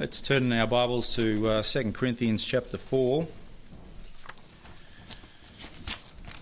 [0.00, 3.26] Let's turn our Bibles to uh, 2 Corinthians chapter 4.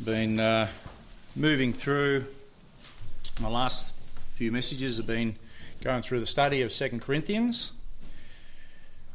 [0.04, 0.68] Been uh,
[1.34, 2.26] moving through,
[3.40, 3.96] my last
[4.34, 5.34] few messages have been
[5.80, 7.72] going through the study of 2 Corinthians.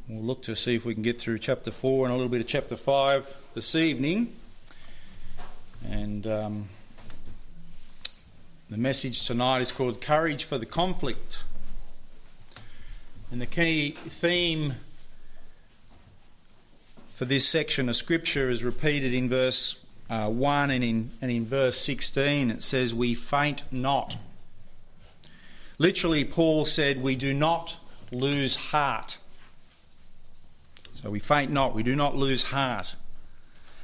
[0.10, 2.42] We'll look to see if we can get through chapter 4 and a little bit
[2.42, 4.36] of chapter 5 this evening.
[5.90, 6.68] And um,
[8.70, 11.46] the message tonight is called Courage for the Conflict.
[13.34, 14.76] And the key theme
[17.08, 21.44] for this section of Scripture is repeated in verse uh, 1 and in, and in
[21.44, 22.52] verse 16.
[22.52, 24.18] It says, We faint not.
[25.80, 27.80] Literally, Paul said, We do not
[28.12, 29.18] lose heart.
[31.02, 32.94] So we faint not, we do not lose heart.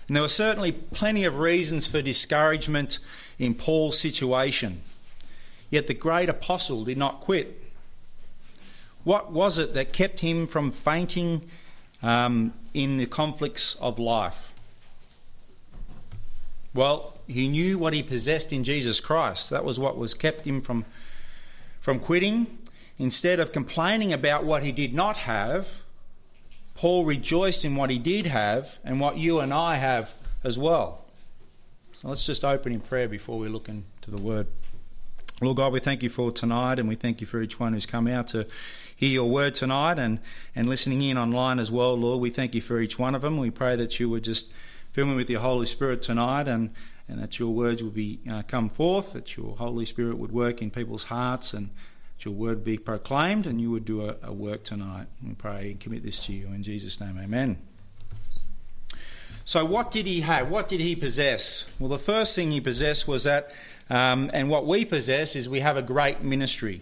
[0.08, 3.00] And there were certainly plenty of reasons for discouragement
[3.40, 4.82] in Paul's situation.
[5.72, 7.69] Yet the great apostle did not quit.
[9.04, 11.50] What was it that kept him from fainting
[12.02, 14.54] um, in the conflicts of life?
[16.74, 19.50] Well, he knew what he possessed in Jesus Christ.
[19.50, 20.86] That was what was kept him from,
[21.80, 22.58] from quitting.
[22.98, 25.82] Instead of complaining about what he did not have,
[26.76, 30.14] Paul rejoiced in what he did have and what you and I have
[30.44, 31.06] as well.
[31.94, 34.48] So let's just open in prayer before we look into the word.
[35.42, 37.86] Lord God, we thank you for tonight and we thank you for each one who's
[37.86, 38.46] come out to
[38.94, 40.20] hear your word tonight and,
[40.54, 42.20] and listening in online as well, Lord.
[42.20, 43.38] We thank you for each one of them.
[43.38, 44.52] We pray that you would just
[44.92, 46.74] fill me with your Holy Spirit tonight and,
[47.08, 50.62] and that your words would be uh, come forth, that your Holy Spirit would work
[50.62, 51.70] in people's hearts and
[52.18, 55.08] that your word be proclaimed and you would do a, a work tonight.
[55.26, 57.18] We pray and commit this to you in Jesus' name.
[57.18, 57.60] Amen.
[59.46, 60.50] So, what did he have?
[60.50, 61.68] What did he possess?
[61.80, 63.52] Well, the first thing he possessed was that,
[63.90, 66.82] um, and what we possess is we have a great ministry.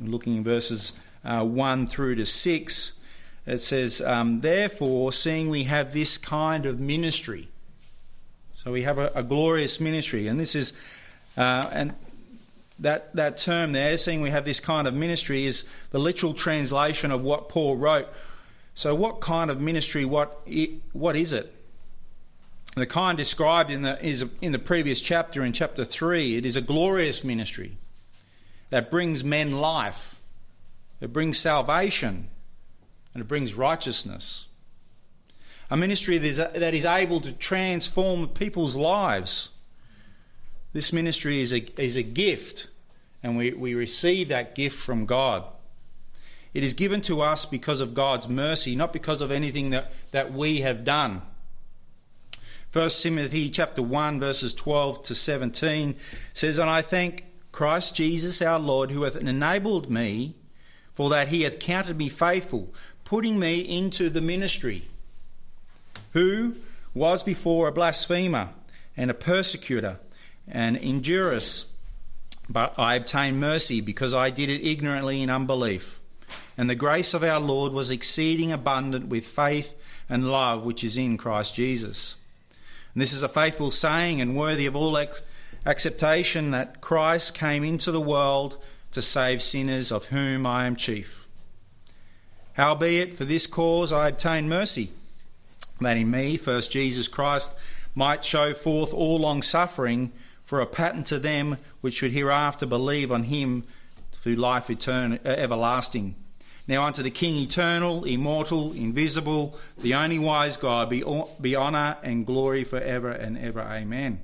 [0.00, 0.92] Looking in verses
[1.24, 2.92] uh, 1 through to 6,
[3.46, 7.48] it says, um, Therefore, seeing we have this kind of ministry,
[8.54, 10.72] so we have a, a glorious ministry, and this is,
[11.36, 11.94] uh, and
[12.78, 17.10] that, that term there, seeing we have this kind of ministry, is the literal translation
[17.10, 18.08] of what Paul wrote
[18.74, 20.04] so, what kind of ministry?
[20.04, 20.46] What
[20.92, 21.54] what is it?
[22.74, 26.36] The kind described in the is in the previous chapter, in chapter three.
[26.36, 27.76] It is a glorious ministry
[28.70, 30.20] that brings men life.
[31.00, 32.28] It brings salvation,
[33.12, 34.46] and it brings righteousness.
[35.70, 39.50] A ministry that is, that is able to transform people's lives.
[40.72, 42.68] This ministry is a, is a gift,
[43.22, 45.44] and we, we receive that gift from God.
[46.54, 50.32] It is given to us because of God's mercy, not because of anything that, that
[50.32, 51.22] we have done.
[52.72, 55.94] 1 Timothy chapter 1 verses 12 to 17
[56.32, 60.36] says, And I thank Christ Jesus our Lord, who hath enabled me,
[60.94, 62.72] for that he hath counted me faithful,
[63.04, 64.84] putting me into the ministry,
[66.12, 66.56] who
[66.94, 68.48] was before a blasphemer
[68.96, 69.98] and a persecutor
[70.48, 71.66] and injurious,
[72.48, 76.00] but I obtained mercy because I did it ignorantly in unbelief.
[76.56, 79.76] And the grace of our Lord was exceeding abundant with faith
[80.08, 82.16] and love which is in Christ Jesus.
[82.94, 85.22] And this is a faithful saying and worthy of all ex-
[85.64, 88.58] acceptation that Christ came into the world
[88.92, 91.26] to save sinners, of whom I am chief.
[92.54, 94.90] Howbeit, for this cause I obtained mercy,
[95.80, 97.52] that in me, first Jesus Christ,
[97.94, 100.12] might show forth all long suffering
[100.44, 103.64] for a pattern to them which should hereafter believe on him
[104.12, 106.14] through life eternal, everlasting.
[106.68, 111.04] Now unto the King eternal, immortal, invisible, the only wise God, be,
[111.40, 113.60] be honour and glory for ever and ever.
[113.60, 114.20] Amen.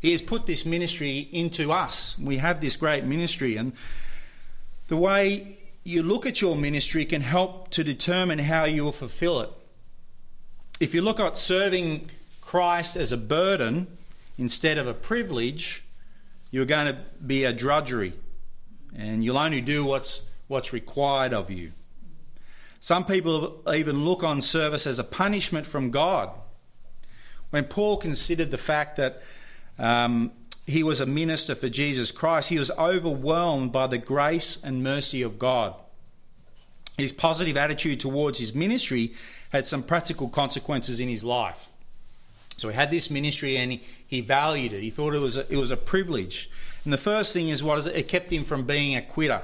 [0.00, 2.18] He has put this ministry into us.
[2.18, 3.72] We have this great ministry, and
[4.88, 9.40] the way you look at your ministry can help to determine how you will fulfill
[9.40, 9.50] it.
[10.80, 13.86] If you look at serving Christ as a burden
[14.38, 15.84] instead of a privilege,
[16.50, 18.14] you're going to be a drudgery,
[18.96, 20.22] and you'll only do what's
[20.52, 21.72] what's required of you.
[22.78, 26.38] Some people even look on service as a punishment from God.
[27.50, 29.22] When Paul considered the fact that
[29.78, 30.32] um,
[30.66, 35.22] he was a minister for Jesus Christ, he was overwhelmed by the grace and mercy
[35.22, 35.74] of God.
[36.98, 39.14] His positive attitude towards his ministry
[39.50, 41.68] had some practical consequences in his life.
[42.58, 44.82] So he had this ministry and he, he valued it.
[44.82, 46.50] He thought it was a, it was a privilege.
[46.84, 47.96] And the first thing is what is it?
[47.96, 49.42] It kept him from being a quitter.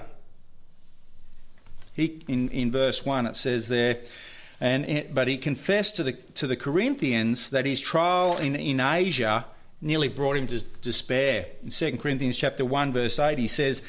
[1.98, 3.98] He, in, in verse 1, it says there,
[4.60, 8.78] and it, but he confessed to the, to the Corinthians that his trial in, in
[8.78, 9.44] Asia
[9.80, 11.46] nearly brought him to despair.
[11.64, 13.82] In 2 Corinthians chapter 1, verse 8, he says,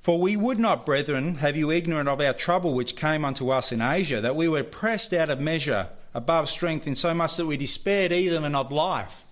[0.00, 3.70] For we would not, brethren, have you ignorant of our trouble which came unto us
[3.70, 7.46] in Asia, that we were pressed out of measure, above strength, in so much that
[7.46, 9.22] we despaired even of life.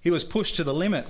[0.00, 1.06] He was pushed to the limit.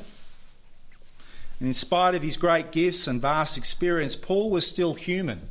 [1.60, 5.48] And in spite of his great gifts and vast experience, Paul was still human,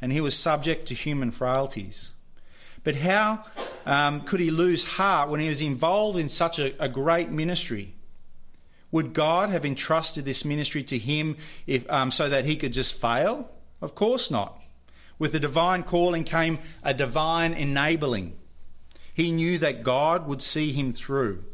[0.00, 2.12] and he was subject to human frailties.
[2.84, 3.44] But how
[3.86, 7.94] um, could he lose heart when he was involved in such a, a great ministry?
[8.90, 12.94] Would God have entrusted this ministry to him if, um, so that he could just
[12.94, 13.50] fail?
[13.80, 14.60] Of course not.
[15.18, 18.36] With the divine calling came a divine enabling.
[19.12, 21.44] He knew that God would see him through.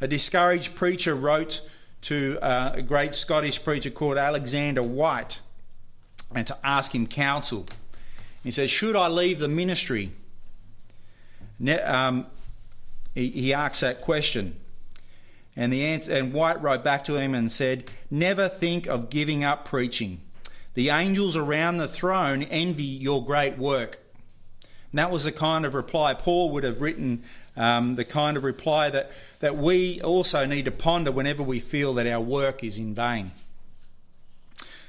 [0.00, 1.60] A discouraged preacher wrote
[2.02, 5.40] to uh, a great Scottish preacher called Alexander Whyte
[6.34, 7.66] and to ask him counsel.
[8.42, 10.12] He says, Should I leave the ministry?
[11.84, 12.26] Um,
[13.14, 14.56] he, he asks that question.
[15.56, 19.44] And, the answer, and Whyte wrote back to him and said, Never think of giving
[19.44, 20.20] up preaching.
[20.74, 23.98] The angels around the throne envy your great work.
[24.92, 27.24] And that was the kind of reply Paul would have written,
[27.56, 29.10] um, the kind of reply that,
[29.40, 33.32] that we also need to ponder whenever we feel that our work is in vain.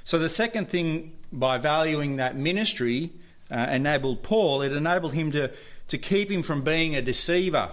[0.04, 3.10] So, the second thing by valuing that ministry
[3.50, 5.50] uh, enabled Paul, it enabled him to,
[5.88, 7.70] to keep him from being a deceiver.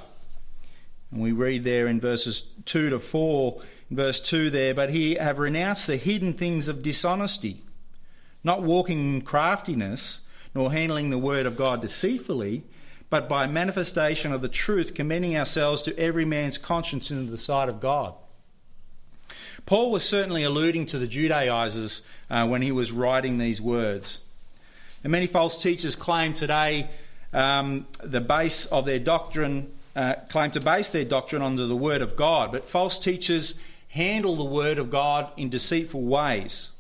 [1.11, 5.39] And we read there in verses 2 to 4, verse 2 there, but he have
[5.39, 7.63] renounced the hidden things of dishonesty,
[8.43, 10.21] not walking in craftiness,
[10.53, 12.63] nor handling the word of God deceitfully,
[13.09, 17.69] but by manifestation of the truth, commending ourselves to every man's conscience in the sight
[17.69, 18.13] of God.
[19.65, 24.19] Paul was certainly alluding to the Judaizers uh, when he was writing these words.
[25.03, 26.89] And many false teachers claim today
[27.33, 32.01] um, the base of their doctrine uh, claim to base their doctrine on the Word
[32.01, 33.59] of God, but false teachers
[33.89, 36.71] handle the Word of God in deceitful ways.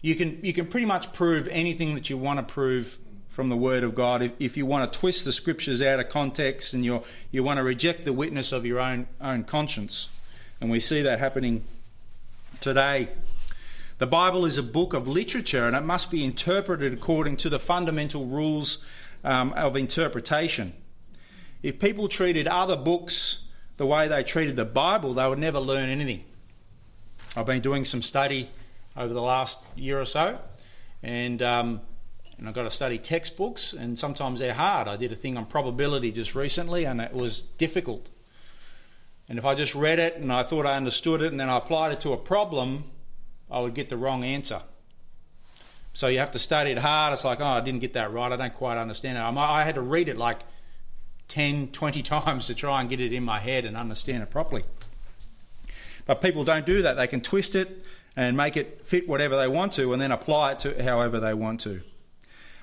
[0.00, 2.98] You can, you can pretty much prove anything that you want to prove
[3.40, 4.20] from the Word of God.
[4.20, 7.56] If, if you want to twist the Scriptures out of context and you you want
[7.56, 10.10] to reject the witness of your own, own conscience.
[10.60, 11.64] And we see that happening
[12.60, 13.08] today.
[13.96, 17.58] The Bible is a book of literature and it must be interpreted according to the
[17.58, 18.84] fundamental rules
[19.24, 20.74] um, of interpretation.
[21.62, 23.44] If people treated other books
[23.78, 26.24] the way they treated the Bible, they would never learn anything.
[27.34, 28.50] I've been doing some study
[28.94, 30.38] over the last year or so,
[31.02, 31.80] and um,
[32.40, 34.88] and I've got to study textbooks, and sometimes they're hard.
[34.88, 38.08] I did a thing on probability just recently, and it was difficult.
[39.28, 41.58] And if I just read it and I thought I understood it, and then I
[41.58, 42.84] applied it to a problem,
[43.50, 44.62] I would get the wrong answer.
[45.92, 47.12] So you have to study it hard.
[47.12, 48.32] It's like, oh, I didn't get that right.
[48.32, 49.20] I don't quite understand it.
[49.20, 50.40] I had to read it like
[51.28, 54.64] 10, 20 times to try and get it in my head and understand it properly.
[56.06, 56.96] But people don't do that.
[56.96, 57.84] They can twist it
[58.16, 61.34] and make it fit whatever they want to and then apply it to however they
[61.34, 61.82] want to.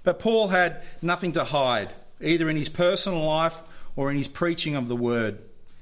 [0.08, 1.90] But Paul had nothing to hide,
[2.22, 3.60] either in his personal life
[3.98, 5.40] or in his preaching of the word.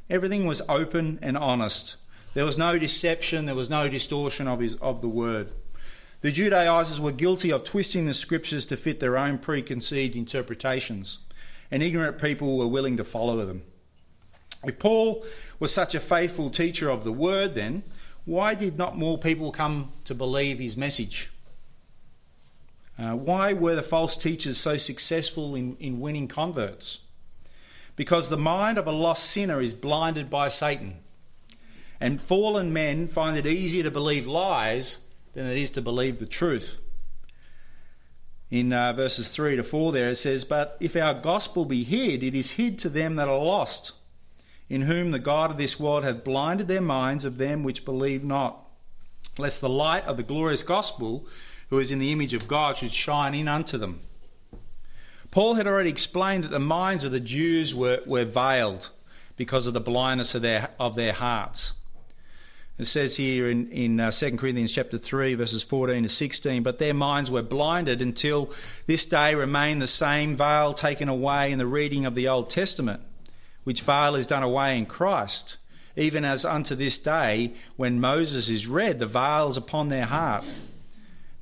[0.09, 1.95] Everything was open and honest.
[2.33, 5.51] There was no deception, there was no distortion of, his, of the word.
[6.21, 11.19] The Judaizers were guilty of twisting the scriptures to fit their own preconceived interpretations
[11.69, 13.61] and ignorant people were willing to follow them.
[14.63, 15.23] If Paul
[15.59, 17.83] was such a faithful teacher of the word, then
[18.25, 21.29] why did not more people come to believe his message?
[22.97, 26.99] Uh, why were the false teachers so successful in, in winning converts?
[27.95, 30.97] Because the mind of a lost sinner is blinded by Satan.
[31.99, 34.99] And fallen men find it easier to believe lies
[35.33, 36.79] than it is to believe the truth
[38.51, 42.23] in uh, verses 3 to 4 there it says, But if our gospel be hid,
[42.23, 43.93] it is hid to them that are lost,
[44.69, 48.23] in whom the God of this world hath blinded their minds of them which believe
[48.23, 48.65] not,
[49.37, 51.27] lest the light of the glorious gospel,
[51.69, 54.01] who is in the image of God, should shine in unto them.
[55.31, 58.89] Paul had already explained that the minds of the Jews were, were veiled
[59.37, 61.73] because of the blindness of their, of their hearts.
[62.77, 66.77] It says here in, in uh, 2 Corinthians chapter 3, verses 14 to 16, but
[66.77, 68.51] their minds were blinded until
[68.85, 73.01] this day remain the same veil taken away in the reading of the Old Testament,
[73.63, 75.55] which veil is done away in Christ,
[75.95, 80.43] even as unto this day, when Moses is read, the veil is upon their heart.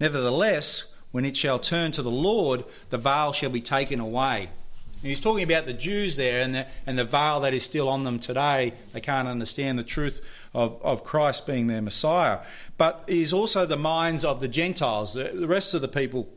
[0.03, 4.50] Nevertheless, when it shall turn to the Lord, the veil shall be taken away.
[5.01, 7.88] And he's talking about the Jews there and the, and the veil that is still
[7.88, 8.74] on them today.
[8.91, 10.19] They can't understand the truth
[10.53, 12.39] of, of Christ being their Messiah.
[12.77, 16.27] But he's also the minds of the Gentiles, the, the rest of the people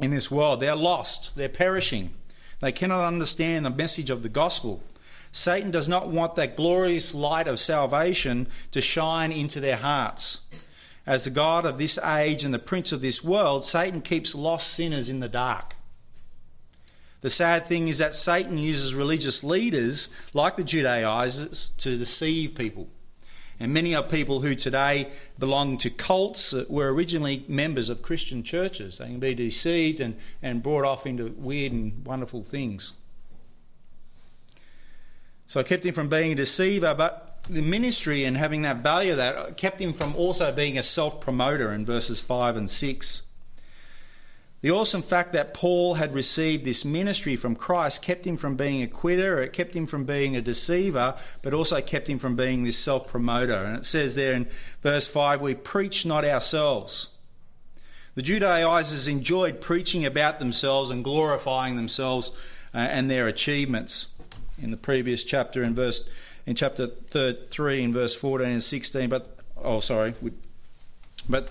[0.00, 0.58] in this world.
[0.58, 2.12] They're lost, they're perishing.
[2.58, 4.82] They cannot understand the message of the gospel.
[5.30, 10.40] Satan does not want that glorious light of salvation to shine into their hearts.
[11.08, 14.74] As the God of this age and the prince of this world, Satan keeps lost
[14.74, 15.74] sinners in the dark.
[17.22, 22.88] The sad thing is that Satan uses religious leaders like the Judaizers to deceive people.
[23.58, 28.42] And many of people who today belong to cults that were originally members of Christian
[28.42, 28.98] churches.
[28.98, 32.92] They can be deceived and, and brought off into weird and wonderful things.
[35.46, 39.14] So I kept him from being a deceiver, but the ministry and having that value
[39.14, 43.22] that kept him from also being a self promoter in verses 5 and 6.
[44.60, 48.82] The awesome fact that Paul had received this ministry from Christ kept him from being
[48.82, 52.64] a quitter, it kept him from being a deceiver, but also kept him from being
[52.64, 53.54] this self promoter.
[53.54, 54.48] And it says there in
[54.82, 57.08] verse 5 we preach not ourselves.
[58.16, 62.32] The Judaizers enjoyed preaching about themselves and glorifying themselves
[62.74, 64.08] uh, and their achievements.
[64.60, 66.02] In the previous chapter, in verse
[66.48, 70.14] in chapter 3, in verse 14 and 16, but oh, sorry,
[71.28, 71.50] but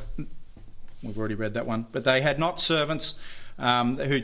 [1.03, 1.85] We've already read that one.
[1.91, 3.15] But they had not servants
[3.59, 4.21] um, who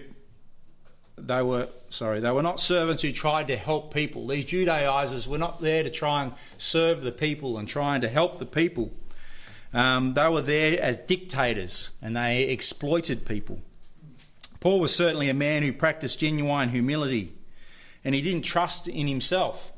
[1.16, 4.28] they were sorry they were not servants who tried to help people.
[4.28, 8.40] These Judaizers were not there to try and serve the people and trying to help
[8.40, 8.92] the people.
[9.74, 13.60] Um, they were there as dictators and they exploited people.
[14.60, 17.34] Paul was certainly a man who practiced genuine humility
[18.04, 19.73] and he didn't trust in himself.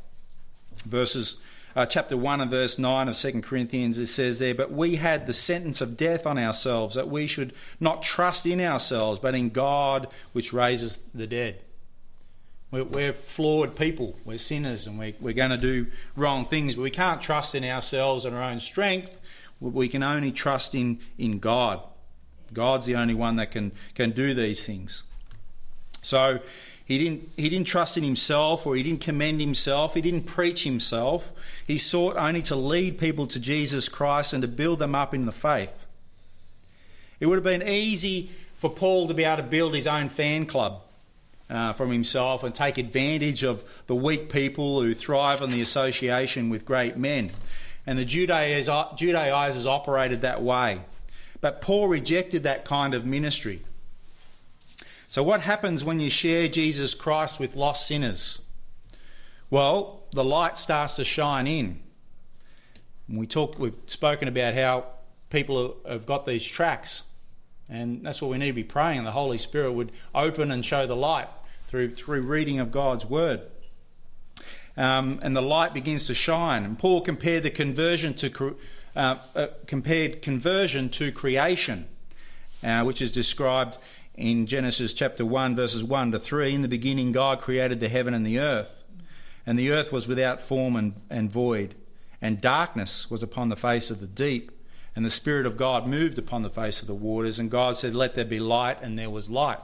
[0.84, 1.38] Verses
[1.76, 5.28] uh, chapter 1 and verse 9 of 2 Corinthians, it says there, But we had
[5.28, 9.50] the sentence of death on ourselves, that we should not trust in ourselves, but in
[9.50, 11.64] God which raises the dead.
[12.72, 16.82] We're, we're flawed people, we're sinners, and we, we're going to do wrong things, but
[16.82, 19.16] we can't trust in ourselves and our own strength.
[19.60, 21.82] We can only trust in, in God.
[22.54, 25.04] God's the only one that can, can do these things.
[26.02, 26.40] So
[26.86, 29.96] he didn't, he didn't trust in himself or he didn't commend himself.
[29.96, 31.32] He didn't preach himself.
[31.66, 35.26] He sought only to lead people to Jesus Christ and to build them up in
[35.26, 35.88] the faith.
[37.20, 40.46] It would have been easy for Paul to be able to build his own fan
[40.46, 40.82] club
[41.50, 46.50] uh, from himself and take advantage of the weak people who thrive on the association
[46.52, 47.32] with great men.
[47.88, 50.82] And the Judaizers operated that way.
[51.42, 53.62] But Paul rejected that kind of ministry.
[55.16, 58.42] So, what happens when you share Jesus Christ with lost sinners?
[59.50, 61.80] Well, the light starts to shine in.
[63.08, 64.88] We talked, we've spoken about how
[65.30, 67.04] people have got these tracks,
[67.70, 69.06] and that's what we need to be praying.
[69.06, 71.30] The Holy Spirit would open and show the light
[71.70, 73.40] through through reading of God's word.
[74.76, 76.66] Um, and the light begins to shine.
[76.66, 78.58] And Paul compared the conversion to
[78.98, 81.88] uh, uh, compared conversion to creation,
[82.62, 83.78] uh, which is described
[84.18, 86.56] in Genesis chapter 1, verses 1 to 3.
[86.56, 88.84] In the beginning, God created the heaven and the earth,
[89.46, 91.76] and the earth was without form and, and void,
[92.22, 94.52] and darkness was upon the face of the deep.
[94.96, 97.94] And the Spirit of God moved upon the face of the waters, and God said,
[97.94, 99.60] Let there be light, and there was light.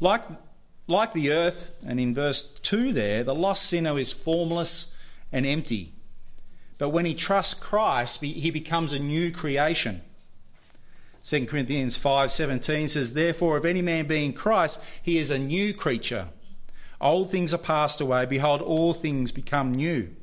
[0.00, 0.22] Like,
[0.88, 4.92] like the earth, and in verse 2 there, the lost sinner is formless
[5.30, 5.92] and empty.
[6.78, 10.02] But when he trusts Christ, he becomes a new creation.
[11.26, 15.74] 2 Corinthians 5:17 says therefore if any man be in Christ he is a new
[15.74, 16.28] creature.
[17.00, 18.26] Old things are passed away.
[18.26, 20.14] Behold all things become new.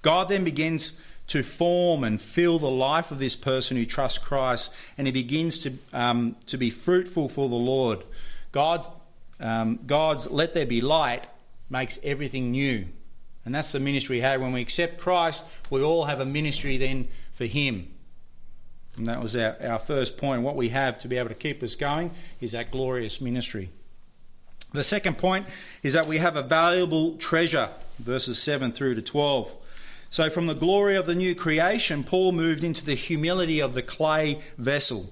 [0.00, 4.72] God then begins to form and fill the life of this person who trusts Christ
[4.96, 8.04] and he begins to um, to be fruitful for the Lord.
[8.52, 8.86] God
[9.38, 11.26] um, God's let there be light
[11.68, 12.86] makes everything new.
[13.44, 14.40] And that's the ministry we have.
[14.40, 17.88] When we accept Christ we all have a ministry then for him
[18.98, 20.42] and that was our, our first point.
[20.42, 23.70] What we have to be able to keep us going is that glorious ministry.
[24.72, 25.46] The second point
[25.82, 29.54] is that we have a valuable treasure, verses 7 through to 12.
[30.10, 33.82] So, from the glory of the new creation, Paul moved into the humility of the
[33.82, 35.10] clay vessel.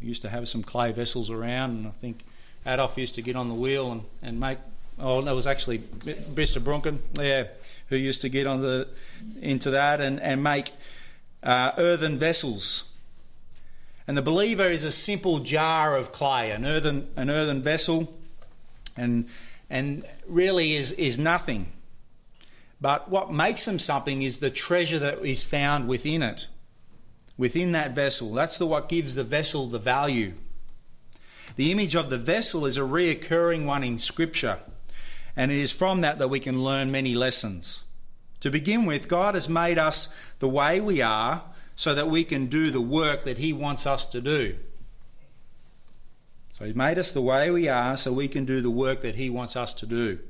[0.00, 2.24] We used to have some clay vessels around, and I think
[2.66, 4.58] Adolf used to get on the wheel and, and make.
[4.98, 6.62] Oh, that was actually Mr.
[6.62, 7.44] Brunken, yeah,
[7.88, 8.88] who used to get on the,
[9.40, 10.72] into that and, and make
[11.46, 12.84] uh, earthen vessels.
[14.08, 18.12] And the believer is a simple jar of clay, an earthen, an earthen vessel,
[18.96, 19.28] and,
[19.70, 21.72] and really is, is nothing.
[22.80, 26.48] But what makes them something is the treasure that is found within it,
[27.38, 28.34] within that vessel.
[28.34, 30.34] That's the, what gives the vessel the value.
[31.54, 34.58] The image of the vessel is a reoccurring one in Scripture,
[35.36, 37.82] and it is from that that we can learn many lessons.
[38.46, 41.42] To begin with, God has made us the way we are
[41.74, 44.54] so that we can do the work that He wants us to do.
[46.52, 49.16] So He's made us the way we are so we can do the work that
[49.16, 50.20] He wants us to do.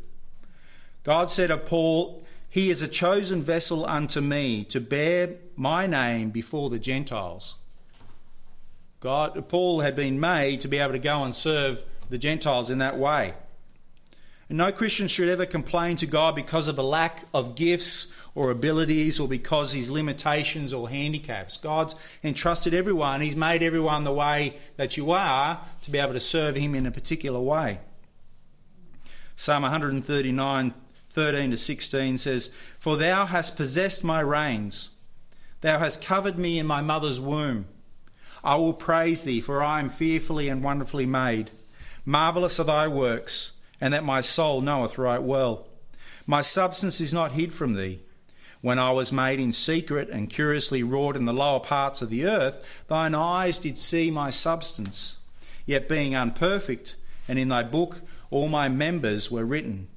[1.04, 6.30] God said of Paul, He is a chosen vessel unto me to bear my name
[6.30, 7.56] before the Gentiles.
[9.00, 12.78] God, Paul had been made to be able to go and serve the Gentiles in
[12.78, 13.35] that way.
[14.48, 19.18] No Christian should ever complain to God because of a lack of gifts or abilities
[19.18, 21.56] or because his limitations or handicaps.
[21.56, 26.20] God's entrusted everyone, he's made everyone the way that you are to be able to
[26.20, 27.80] serve him in a particular way.
[29.34, 30.74] Psalm 139,
[31.10, 34.90] 13 to 16 says, For thou hast possessed my reins,
[35.60, 37.66] thou hast covered me in my mother's womb.
[38.44, 41.50] I will praise thee, for I am fearfully and wonderfully made.
[42.04, 43.50] Marvellous are thy works
[43.80, 45.66] and that my soul knoweth right well.
[46.26, 48.00] My substance is not hid from thee.
[48.61, 52.26] When I was made in secret and curiously wrought in the lower parts of the
[52.26, 55.18] earth, thine eyes did see my substance.
[55.66, 56.97] Yet being unperfect,
[57.28, 59.88] and in thy book all my members were written,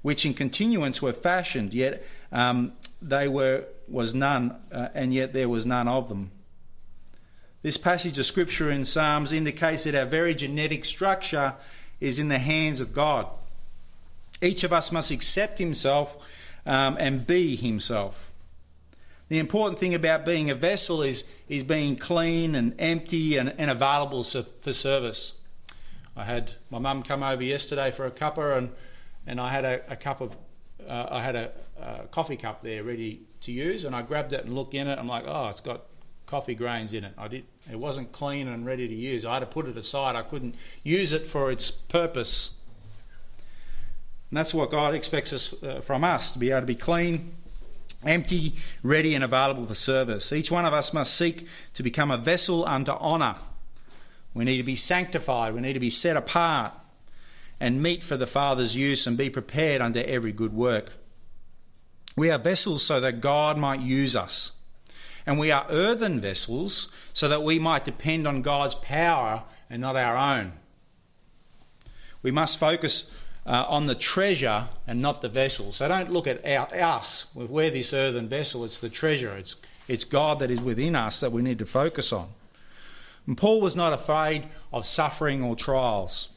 [0.00, 5.48] which in continuance were fashioned, yet um, they were was none, uh, and yet there
[5.48, 6.30] was none of them.
[7.62, 11.54] This passage of scripture in Psalms indicates that our very genetic structure
[12.02, 13.28] is in the hands of God.
[14.42, 16.16] Each of us must accept himself
[16.66, 18.32] um, and be himself.
[19.28, 23.70] The important thing about being a vessel is, is being clean and empty and, and
[23.70, 25.34] available for service.
[26.16, 28.70] I had my mum come over yesterday for a cuppa, and,
[29.26, 30.36] and I had a, a cup of
[30.86, 34.44] uh, I had a, a, coffee cup there ready to use, and I grabbed it
[34.44, 34.98] and looked in it.
[34.98, 35.82] I'm like, oh, it's got
[36.32, 37.12] coffee grains in it.
[37.18, 37.44] I did.
[37.70, 39.26] It wasn't clean and ready to use.
[39.26, 40.16] I had to put it aside.
[40.16, 42.52] I couldn't use it for its purpose.
[44.30, 47.34] And that's what God expects us uh, from us to be able to be clean,
[48.02, 50.32] empty, ready, and available for service.
[50.32, 53.36] Each one of us must seek to become a vessel unto honour.
[54.32, 55.52] We need to be sanctified.
[55.52, 56.72] We need to be set apart
[57.60, 60.94] and meet for the Father's use and be prepared unto every good work.
[62.16, 64.52] We are vessels so that God might use us
[65.26, 69.96] and we are earthen vessels so that we might depend on God's power and not
[69.96, 70.52] our own.
[72.22, 73.10] We must focus
[73.46, 75.72] uh, on the treasure and not the vessel.
[75.72, 77.26] So don't look at our, us.
[77.34, 79.36] We're this earthen vessel, it's the treasure.
[79.36, 79.56] It's,
[79.88, 82.28] it's God that is within us that we need to focus on.
[83.26, 86.28] And Paul was not afraid of suffering or trials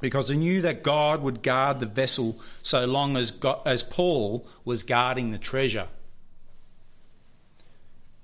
[0.00, 4.46] because he knew that God would guard the vessel so long as, God, as Paul
[4.64, 5.88] was guarding the treasure.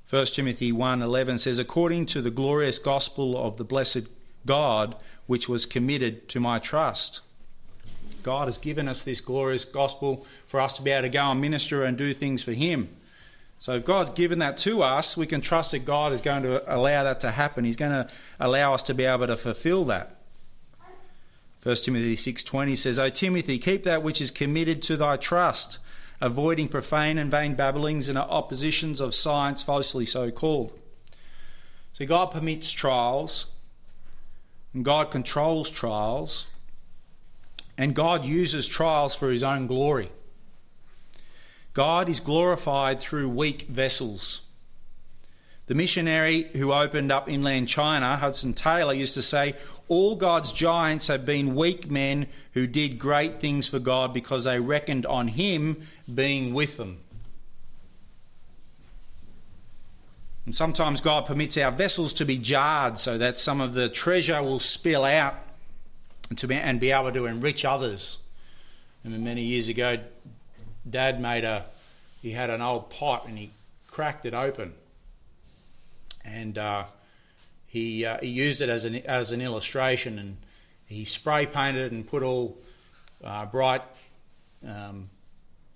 [0.09, 4.05] 1 Timothy 1:11 says according to the glorious gospel of the blessed
[4.47, 4.95] God
[5.27, 7.23] which was committed to my trust.
[8.23, 11.41] God has given us this glorious gospel for us to be able to go and
[11.41, 12.89] minister and do things for him.
[13.59, 16.63] So if God's given that to us, we can trust that God is going to
[16.73, 17.65] allow that to happen.
[17.65, 20.17] He's going to allow us to be able to fulfill that.
[21.65, 25.79] 1 Timothy 6:20 says, "O Timothy, keep that which is committed to thy trust."
[26.21, 30.79] Avoiding profane and vain babblings and oppositions of science falsely so called.
[31.93, 33.47] So God permits trials,
[34.73, 36.47] and God controls trials,
[37.79, 40.11] and God uses trials for his own glory.
[41.73, 44.41] God is glorified through weak vessels.
[45.67, 49.55] The missionary who opened up inland China, Hudson Taylor, used to say,
[49.89, 54.61] all God's giants have been weak men who did great things for God because they
[54.61, 56.99] reckoned on Him being with them.
[60.45, 64.41] And sometimes God permits our vessels to be jarred so that some of the treasure
[64.43, 65.35] will spill out
[66.29, 68.19] and, to be, and be able to enrich others.
[69.03, 69.99] And many years ago,
[70.89, 71.67] Dad made a,
[72.23, 73.51] he had an old pot and he
[73.89, 74.75] cracked it open.
[76.27, 76.85] And uh,
[77.67, 80.37] he, uh, he used it as an, as an illustration and
[80.87, 82.59] he spray painted and put all
[83.23, 83.83] uh, bright
[84.67, 85.09] um,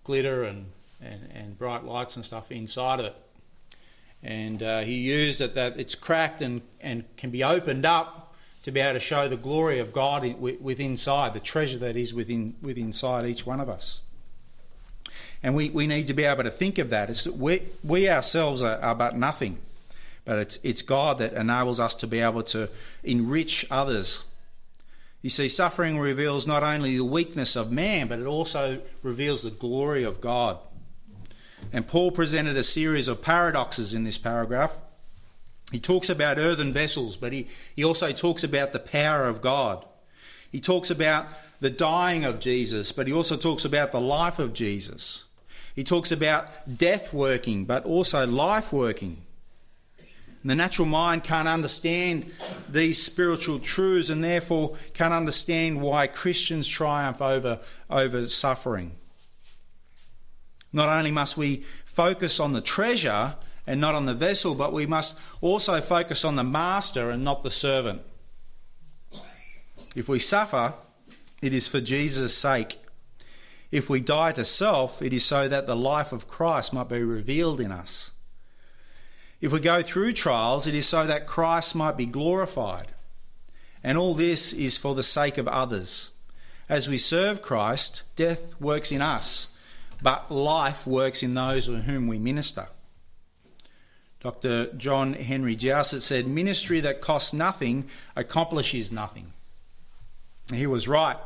[0.04, 0.66] glitter and,
[1.00, 3.16] and, and, bright lights and stuff inside of it.
[4.22, 8.70] And uh, he used it that it's cracked and, and can be opened up to
[8.70, 12.12] be able to show the glory of God in, with inside, the treasure that is
[12.12, 14.02] within, within inside each one of us.
[15.42, 17.08] And we, we need to be able to think of that.
[17.08, 19.58] It's, we, we ourselves are, are but nothing
[20.24, 22.68] but it's, it's God that enables us to be able to
[23.02, 24.24] enrich others.
[25.22, 29.50] You see, suffering reveals not only the weakness of man, but it also reveals the
[29.50, 30.58] glory of God.
[31.72, 34.80] And Paul presented a series of paradoxes in this paragraph.
[35.70, 39.84] He talks about earthen vessels, but he, he also talks about the power of God.
[40.50, 41.26] He talks about
[41.60, 45.24] the dying of Jesus, but he also talks about the life of Jesus.
[45.76, 49.18] He talks about death working, but also life working.
[50.42, 52.32] The natural mind can't understand
[52.68, 58.92] these spiritual truths and therefore can't understand why Christians triumph over, over suffering.
[60.72, 64.86] Not only must we focus on the treasure and not on the vessel, but we
[64.86, 68.00] must also focus on the master and not the servant.
[69.94, 70.74] If we suffer,
[71.42, 72.78] it is for Jesus' sake.
[73.70, 77.02] If we die to self, it is so that the life of Christ might be
[77.02, 78.12] revealed in us.
[79.40, 82.88] If we go through trials, it is so that Christ might be glorified.
[83.82, 86.10] And all this is for the sake of others.
[86.68, 89.48] As we serve Christ, death works in us,
[90.02, 92.68] but life works in those with whom we minister.
[94.20, 94.66] Dr.
[94.74, 99.32] John Henry Jowett said, Ministry that costs nothing accomplishes nothing.
[100.52, 101.16] he was right.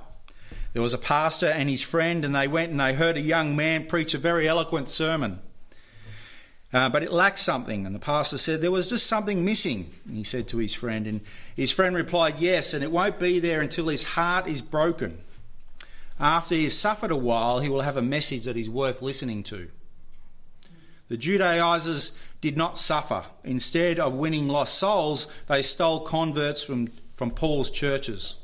[0.72, 3.57] There was a pastor and his friend, and they went and they heard a young
[3.57, 5.40] man preach a very eloquent sermon.
[6.74, 7.87] Uh, but it lacked something.
[7.87, 11.06] And the pastor said, There was just something missing, he said to his friend.
[11.06, 11.20] And
[11.54, 15.18] his friend replied, Yes, and it won't be there until his heart is broken.
[16.18, 19.44] After he has suffered a while, he will have a message that is worth listening
[19.44, 19.68] to.
[21.06, 22.10] The Judaizers
[22.40, 23.24] did not suffer.
[23.44, 28.34] Instead of winning lost souls, they stole converts from, from Paul's churches.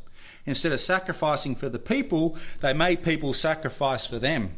[0.46, 4.54] Instead of sacrificing for the people, they made people sacrifice for them.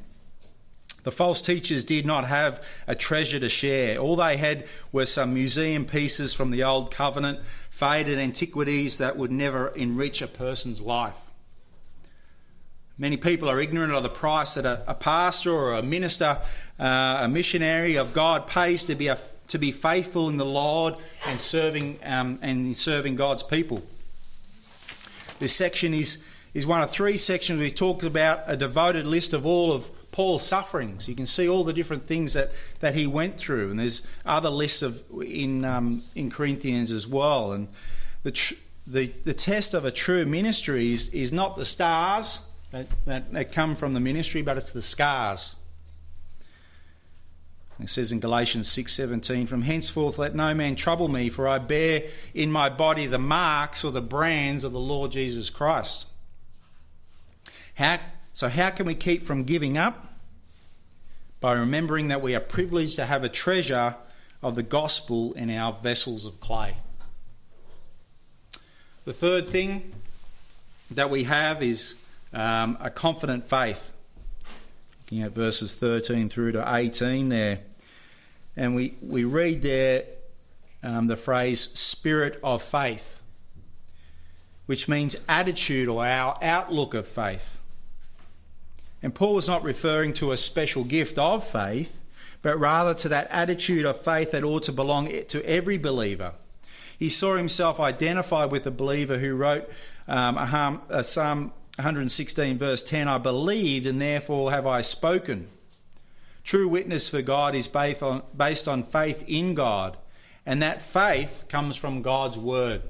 [1.05, 3.99] The false teachers did not have a treasure to share.
[3.99, 9.33] All they had were some museum pieces from the Old Covenant, faded antiquities that would
[9.33, 11.17] never enrich a person's life.
[12.99, 16.39] Many people are ignorant of the price that a, a pastor or a minister,
[16.79, 20.95] uh, a missionary of God pays to be, a, to be faithful in the Lord
[21.27, 23.83] and serving, um, and serving God's people.
[25.41, 26.19] This section is,
[26.55, 30.47] is one of three sections we talked about a devoted list of all of Paul's
[30.47, 31.09] sufferings.
[31.09, 34.51] You can see all the different things that, that he went through, and there's other
[34.51, 37.53] lists of in um, in Corinthians as well.
[37.53, 37.69] And
[38.23, 38.55] the, tr-
[38.87, 43.53] the the test of a true ministry is, is not the stars that, that, that
[43.53, 45.57] come from the ministry, but it's the scars.
[47.81, 52.03] It says in Galatians 6:17, "From henceforth let no man trouble me, for I bear
[52.35, 56.07] in my body the marks or the brands of the Lord Jesus Christ."
[57.75, 57.99] How
[58.33, 60.09] so, how can we keep from giving up?
[61.41, 63.97] By remembering that we are privileged to have a treasure
[64.43, 66.77] of the gospel in our vessels of clay.
[69.05, 69.93] The third thing
[70.91, 71.95] that we have is
[72.33, 73.93] um, a confident faith.
[75.01, 77.61] Looking at verses 13 through to 18 there.
[78.57, 80.05] And we, we read there
[80.83, 83.21] um, the phrase spirit of faith,
[84.67, 87.59] which means attitude or our outlook of faith.
[89.03, 91.97] And Paul was not referring to a special gift of faith,
[92.41, 96.33] but rather to that attitude of faith that ought to belong to every believer.
[96.99, 99.69] He saw himself identified with the believer who wrote
[100.07, 100.37] um,
[100.89, 105.49] a Psalm 116, verse 10 I believed, and therefore have I spoken.
[106.45, 109.99] True witness for God is based on, based on faith in God,
[110.45, 112.83] and that faith comes from God's word.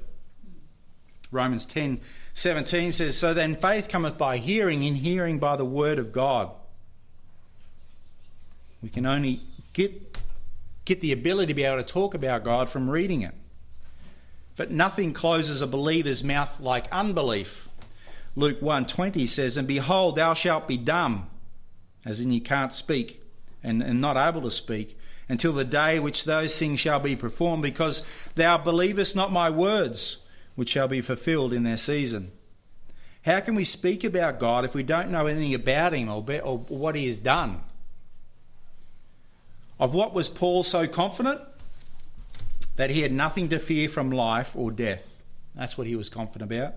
[1.31, 2.01] Romans 10
[2.33, 6.49] 17 says, So then faith cometh by hearing, and hearing by the word of God.
[8.81, 9.41] We can only
[9.73, 10.17] get,
[10.83, 13.33] get the ability to be able to talk about God from reading it.
[14.55, 17.69] But nothing closes a believer's mouth like unbelief.
[18.35, 21.29] Luke 1:20 says, And behold, thou shalt be dumb,
[22.03, 23.21] as in you can't speak,
[23.63, 24.97] and, and not able to speak,
[25.29, 28.03] until the day which those things shall be performed, because
[28.35, 30.17] thou believest not my words
[30.55, 32.31] which shall be fulfilled in their season.
[33.25, 36.95] How can we speak about God if we don't know anything about Him or, what
[36.95, 37.61] He has done?
[39.79, 41.41] Of what was Paul so confident?
[42.75, 45.21] That he had nothing to fear from life or death.
[45.55, 46.75] That's what he was confident about.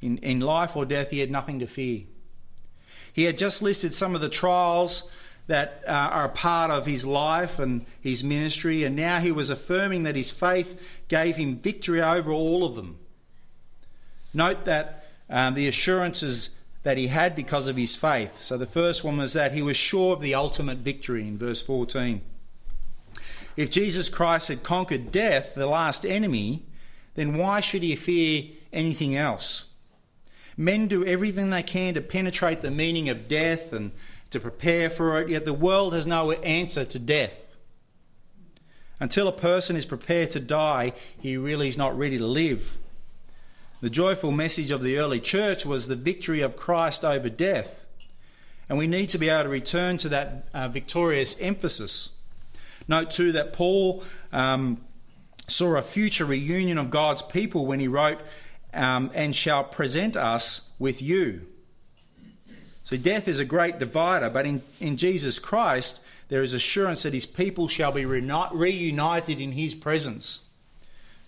[0.00, 2.02] In, in life or death, he had nothing to fear.
[3.12, 5.08] He had just listed some of the trials
[5.46, 9.50] that uh, are a part of his life and his ministry, and now he was
[9.50, 12.98] affirming that his faith gave him victory over all of them.
[14.34, 16.50] Note that um, the assurances
[16.82, 18.40] that he had because of his faith.
[18.40, 21.60] So the first one was that he was sure of the ultimate victory in verse
[21.60, 22.20] 14.
[23.56, 26.64] If Jesus Christ had conquered death, the last enemy,
[27.14, 29.64] then why should he fear anything else?
[30.56, 33.90] Men do everything they can to penetrate the meaning of death and
[34.30, 37.34] to prepare for it, yet the world has no answer to death.
[39.00, 42.78] Until a person is prepared to die, he really is not ready to live.
[43.86, 47.86] The joyful message of the early church was the victory of Christ over death.
[48.68, 52.10] And we need to be able to return to that uh, victorious emphasis.
[52.88, 54.84] Note too that Paul um,
[55.46, 58.18] saw a future reunion of God's people when he wrote,
[58.74, 61.46] um, And shall present us with you.
[62.82, 67.14] So death is a great divider, but in, in Jesus Christ, there is assurance that
[67.14, 70.40] his people shall be reunited in his presence.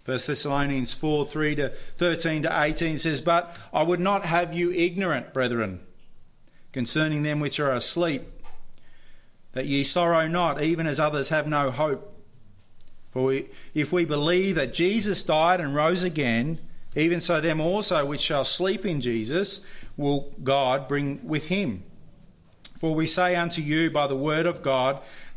[0.09, 1.69] 1 Thessalonians 4 3 to
[1.99, 5.81] 13 to 18 says, But I would not have you ignorant, brethren,
[6.73, 8.23] concerning them which are asleep,
[9.53, 12.25] that ye sorrow not, even as others have no hope.
[13.11, 16.59] For we, if we believe that Jesus died and rose again,
[16.97, 19.61] even so them also which shall sleep in Jesus
[19.99, 21.83] will God bring with him.
[22.81, 25.03] For we say unto you by the word of God,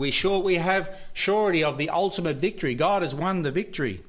[0.00, 2.74] We sure we have surety of the ultimate victory.
[2.74, 4.02] God has won the victory.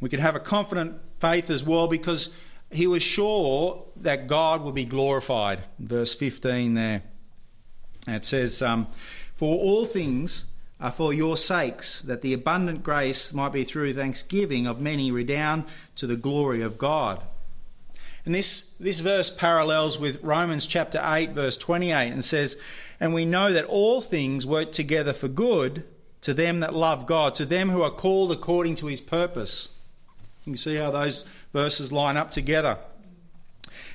[0.00, 2.30] We can have a confident faith as well because
[2.70, 5.64] he was sure that God would be glorified.
[5.78, 7.02] Verse 15 there.
[8.08, 8.88] It says, um,
[9.34, 10.44] For all things
[10.80, 15.64] are for your sakes, that the abundant grace might be through thanksgiving of many redound
[15.96, 17.22] to the glory of God.
[18.24, 22.56] And this, this verse parallels with Romans chapter 8, verse 28, and says,
[22.98, 25.84] And we know that all things work together for good
[26.22, 29.68] to them that love God, to them who are called according to his purpose.
[30.44, 32.78] You see how those verses line up together.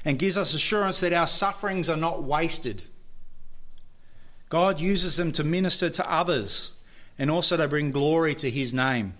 [0.05, 2.83] And gives us assurance that our sufferings are not wasted.
[4.49, 6.73] God uses them to minister to others
[7.17, 9.13] and also to bring glory to his name.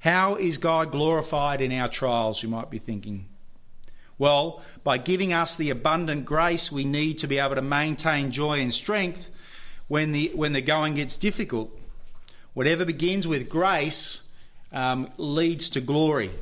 [0.00, 3.29] How is God glorified in our trials, you might be thinking?
[4.20, 8.60] Well, by giving us the abundant grace we need to be able to maintain joy
[8.60, 9.30] and strength
[9.88, 11.74] when the, when the going gets difficult.
[12.52, 14.24] Whatever begins with grace
[14.72, 16.32] um, leads to glory.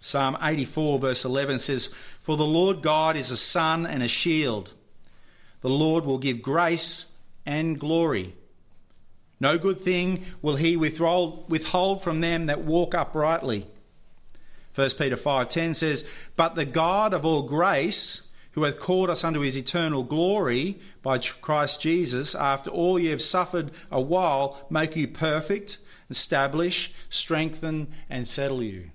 [0.00, 1.90] Psalm 84, verse 11 says,
[2.22, 4.72] For the Lord God is a sun and a shield.
[5.60, 7.12] The Lord will give grace
[7.44, 8.32] and glory.
[9.40, 13.66] No good thing will he withhold from them that walk uprightly.
[14.74, 16.04] 1 Peter 5:10 says,
[16.36, 21.18] "But the God of all grace, who hath called us unto his eternal glory by
[21.18, 25.78] Christ Jesus, after all ye have suffered a while, make you perfect,
[26.08, 28.90] establish, strengthen, and settle you."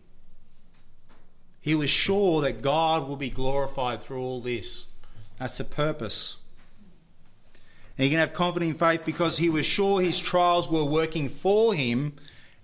[1.61, 4.85] He was sure that God will be glorified through all this.
[5.39, 6.35] That's the purpose.
[7.97, 11.73] And he can have confident faith because he was sure his trials were working for
[11.73, 12.13] him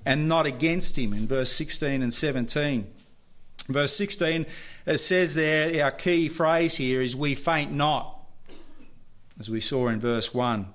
[0.06, 2.88] and not against him in verse 16 and 17.
[3.73, 4.45] Verse 16,
[4.86, 8.19] it says there, our key phrase here is, We faint not,
[9.39, 10.67] as we saw in verse 1.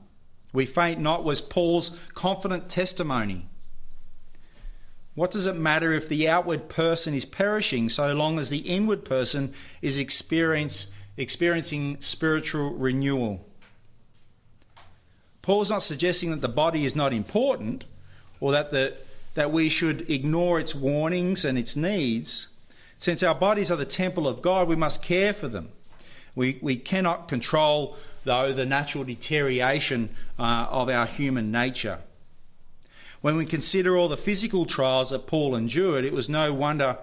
[0.52, 3.48] We faint not was Paul's confident testimony.
[5.14, 9.04] What does it matter if the outward person is perishing so long as the inward
[9.04, 13.46] person is experiencing spiritual renewal?
[15.40, 17.84] Paul's not suggesting that the body is not important
[18.40, 18.94] or that, the,
[19.34, 22.48] that we should ignore its warnings and its needs.
[22.98, 25.70] Since our bodies are the temple of God, we must care for them.
[26.34, 32.00] We, we cannot control, though, the natural deterioration uh, of our human nature.
[33.20, 36.98] When we consider all the physical trials that Paul endured, it was no wonder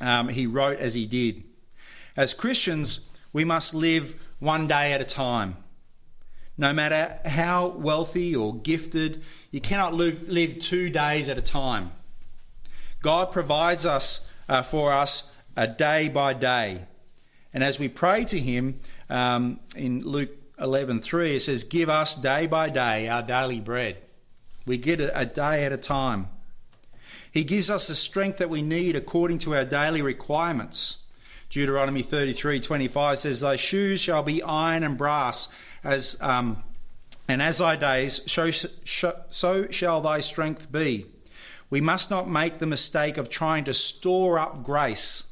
[0.00, 1.44] um, he wrote as he did.
[2.16, 3.00] As Christians,
[3.32, 5.56] we must live one day at a time.
[6.56, 11.92] No matter how wealthy or gifted, you cannot live, live two days at a time.
[13.00, 16.82] God provides us uh, for us a day by day.
[17.52, 18.80] And as we pray to Him
[19.10, 23.98] um, in Luke 11:3, it says, "Give us day by day our daily bread."
[24.66, 26.28] We get it a day at a time.
[27.30, 30.98] He gives us the strength that we need according to our daily requirements.
[31.50, 35.48] Deuteronomy 33:25 says, "Thy shoes shall be iron and brass,
[35.82, 36.62] as um,
[37.26, 38.50] and as thy days, so,
[39.30, 41.06] so shall thy strength be."
[41.70, 45.24] We must not make the mistake of trying to store up grace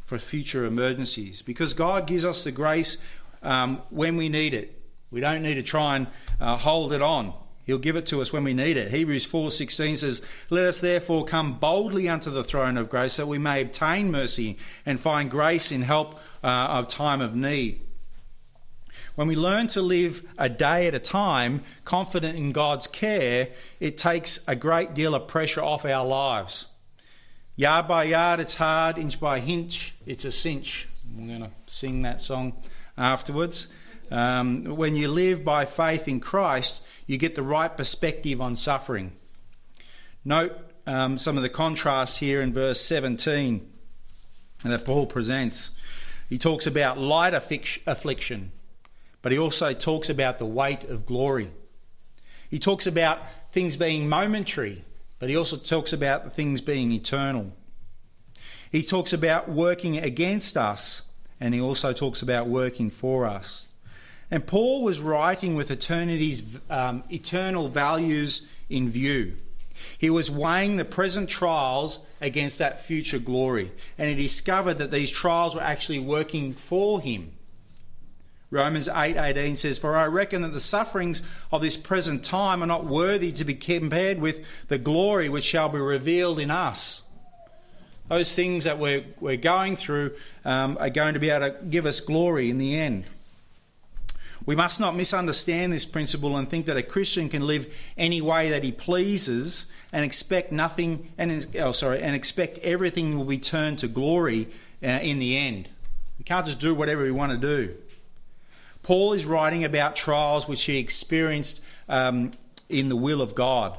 [0.00, 2.98] for future emergencies because God gives us the grace
[3.42, 4.80] um, when we need it.
[5.10, 6.06] We don't need to try and
[6.40, 7.32] uh, hold it on.
[7.64, 8.90] He'll give it to us when we need it.
[8.90, 13.38] Hebrews 4:16 says, "Let us therefore come boldly unto the throne of grace, that we
[13.38, 14.56] may obtain mercy
[14.86, 17.82] and find grace in help uh, of time of need."
[19.18, 23.48] When we learn to live a day at a time, confident in God's care,
[23.80, 26.68] it takes a great deal of pressure off our lives.
[27.56, 28.96] Yard by yard, it's hard.
[28.96, 30.86] Inch by inch, it's a cinch.
[31.18, 32.62] I'm going to sing that song
[32.96, 33.66] afterwards.
[34.12, 39.10] Um, when you live by faith in Christ, you get the right perspective on suffering.
[40.24, 43.68] Note um, some of the contrasts here in verse 17
[44.62, 45.72] that Paul presents.
[46.28, 48.52] He talks about light affliction
[49.28, 51.50] but he also talks about the weight of glory.
[52.48, 53.18] He talks about
[53.52, 54.86] things being momentary,
[55.18, 57.52] but he also talks about things being eternal.
[58.72, 61.02] He talks about working against us,
[61.38, 63.66] and he also talks about working for us.
[64.30, 69.36] And Paul was writing with eternity's um, eternal values in view.
[69.98, 75.10] He was weighing the present trials against that future glory, and he discovered that these
[75.10, 77.32] trials were actually working for him.
[78.50, 82.66] Romans 8:18 8, says, "For I reckon that the sufferings of this present time are
[82.66, 87.02] not worthy to be compared with the glory which shall be revealed in us."
[88.08, 90.12] Those things that we're, we're going through
[90.44, 93.04] um, are going to be able to give us glory in the end.
[94.46, 97.66] We must not misunderstand this principle and think that a Christian can live
[97.98, 103.26] any way that he pleases and expect nothing and oh, sorry and expect everything will
[103.26, 104.48] be turned to glory
[104.82, 105.68] uh, in the end.
[106.18, 107.74] We can't just do whatever we want to do.
[108.88, 112.30] Paul is writing about trials which he experienced um,
[112.70, 113.76] in the will of God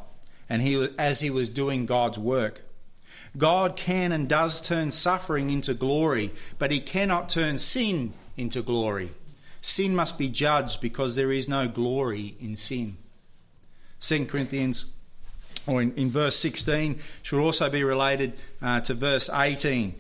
[0.48, 2.62] and he, as he was doing God's work.
[3.36, 9.10] God can and does turn suffering into glory, but he cannot turn sin into glory.
[9.62, 12.96] Sin must be judged because there is no glory in sin.
[14.02, 14.86] 2 Corinthians,
[15.66, 19.96] or in, in verse 16, should also be related uh, to verse 18.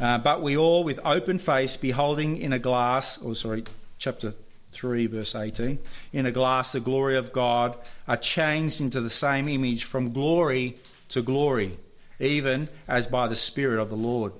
[0.00, 3.62] Uh, but we all, with open face, beholding in a glass, or sorry,
[3.98, 4.34] chapter
[4.78, 5.78] 3, verse 18.
[6.12, 10.76] In a glass, the glory of God are changed into the same image from glory
[11.08, 11.78] to glory,
[12.20, 14.32] even as by the Spirit of the Lord.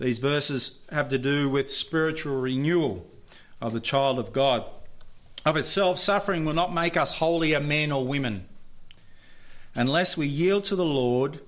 [0.00, 3.06] These verses have to do with spiritual renewal
[3.60, 4.64] of the child of God.
[5.46, 8.48] Of itself, suffering will not make us holier men or women.
[9.76, 11.38] Unless we yield to the Lord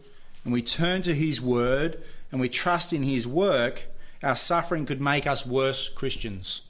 [0.44, 3.86] and we turn to His word and we trust in His work,
[4.22, 6.62] our suffering could make us worse Christians.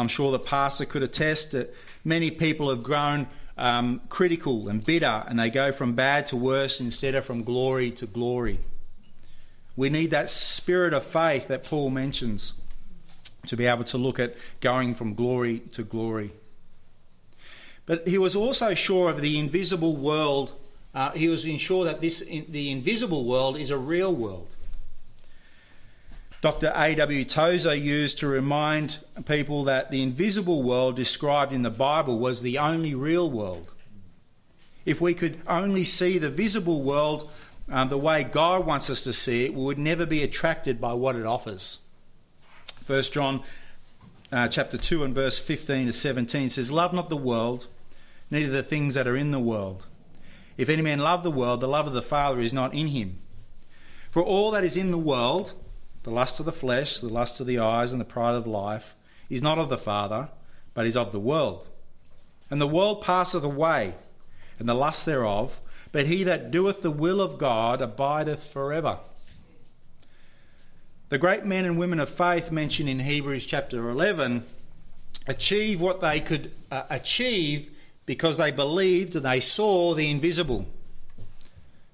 [0.00, 3.28] I'm sure the pastor could attest that many people have grown
[3.58, 7.90] um, critical and bitter, and they go from bad to worse instead of from glory
[7.92, 8.60] to glory.
[9.76, 12.54] We need that spirit of faith that Paul mentions
[13.46, 16.32] to be able to look at going from glory to glory.
[17.84, 20.52] But he was also sure of the invisible world.
[20.94, 24.55] Uh, he was sure that this, the invisible world is a real world.
[26.46, 26.72] Dr.
[26.76, 27.24] A.W.
[27.24, 32.56] Tozer used to remind people that the invisible world described in the Bible was the
[32.56, 33.72] only real world.
[34.84, 37.28] If we could only see the visible world
[37.68, 40.92] um, the way God wants us to see it, we would never be attracted by
[40.92, 41.80] what it offers.
[42.86, 43.42] 1 John
[44.30, 47.66] uh, chapter 2 and verse 15 to 17 says, Love not the world,
[48.30, 49.88] neither the things that are in the world.
[50.56, 53.18] If any man love the world, the love of the Father is not in him.
[54.12, 55.54] For all that is in the world,
[56.06, 58.94] the lust of the flesh, the lust of the eyes, and the pride of life
[59.28, 60.28] is not of the Father,
[60.72, 61.66] but is of the world.
[62.48, 63.92] And the world passeth away,
[64.60, 69.00] and the lust thereof, but he that doeth the will of God abideth forever.
[71.08, 74.44] The great men and women of faith mentioned in Hebrews chapter 11
[75.26, 77.68] achieve what they could uh, achieve
[78.06, 80.66] because they believed and they saw the invisible.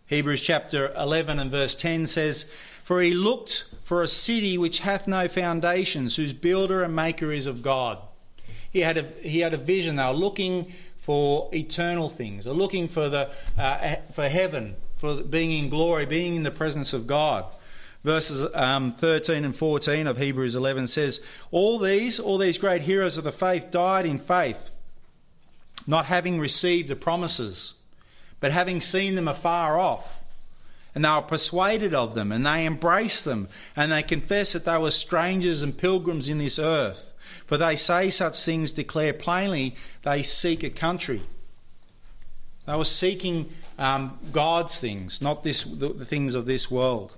[0.05, 5.07] Hebrews chapter 11 and verse 10 says, For he looked for a city which hath
[5.07, 7.99] no foundations, whose builder and maker is of God.
[8.71, 9.97] He had a, he had a vision.
[9.97, 12.45] They were looking for eternal things.
[12.45, 16.93] They're looking for, the, uh, for heaven, for being in glory, being in the presence
[16.93, 17.45] of God.
[18.03, 23.17] Verses um, 13 and 14 of Hebrews 11 says, All these, all these great heroes
[23.17, 24.71] of the faith died in faith,
[25.87, 27.75] not having received the promises,
[28.41, 30.22] but having seen them afar off
[30.95, 34.79] and they were persuaded of them, and they embraced them, and they confess that they
[34.79, 37.13] were strangers and pilgrims in this earth.
[37.47, 41.23] For they say such things, declare plainly they seek a country.
[42.67, 47.17] They were seeking um, God's things, not this, the, the things of this world.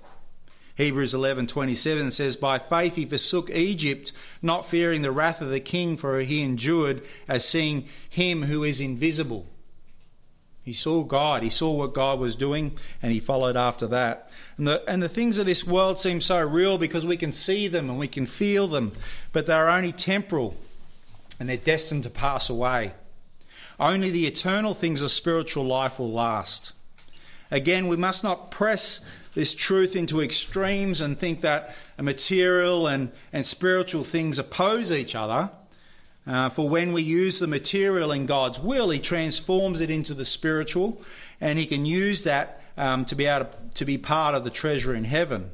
[0.75, 4.11] Hebrews 11:27 says, "By faith he forsook Egypt,
[4.41, 8.81] not fearing the wrath of the king, for he endured as seeing him who is
[8.81, 9.47] invisible."
[10.65, 11.43] He saw God.
[11.43, 14.31] He saw what God was doing, and he followed after that.
[14.57, 17.67] And the, and the things of this world seem so real because we can see
[17.67, 18.91] them and we can feel them,
[19.31, 20.57] but they're only temporal
[21.39, 22.93] and they're destined to pass away.
[23.79, 26.73] Only the eternal things of spiritual life will last.
[27.51, 29.01] Again, we must not press
[29.35, 35.51] this truth into extremes and think that material and, and spiritual things oppose each other.
[36.27, 40.25] Uh, for when we use the material in God's will, He transforms it into the
[40.25, 41.01] spiritual,
[41.39, 44.49] and He can use that um, to be able to, to, be part of the
[44.49, 45.51] treasure in heaven.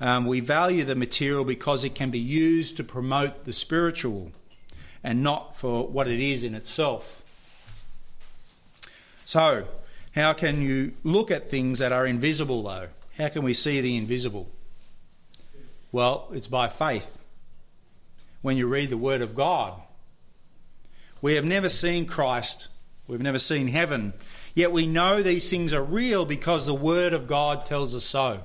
[0.00, 4.32] Um, we value the material because it can be used to promote the spiritual
[5.02, 7.22] and not for what it is in itself.
[9.24, 9.66] So,
[10.14, 12.88] how can you look at things that are invisible, though?
[13.16, 14.48] How can we see the invisible?
[15.92, 17.17] Well, it's by faith.
[18.42, 19.80] When you read the Word of God,
[21.20, 22.68] we have never seen Christ,
[23.06, 24.12] we've never seen heaven,
[24.54, 28.44] yet we know these things are real because the Word of God tells us so.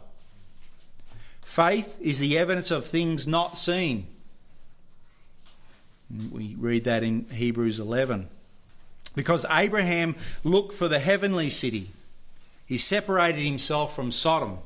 [1.41, 4.07] Faith is the evidence of things not seen.
[6.31, 8.29] We read that in Hebrews 11.
[9.15, 11.91] Because Abraham looked for the heavenly city,
[12.65, 14.59] he separated himself from Sodom.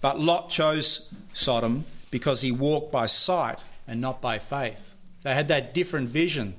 [0.00, 3.58] But Lot chose Sodom because he walked by sight
[3.92, 4.94] and not by faith.
[5.20, 6.54] They had that different vision.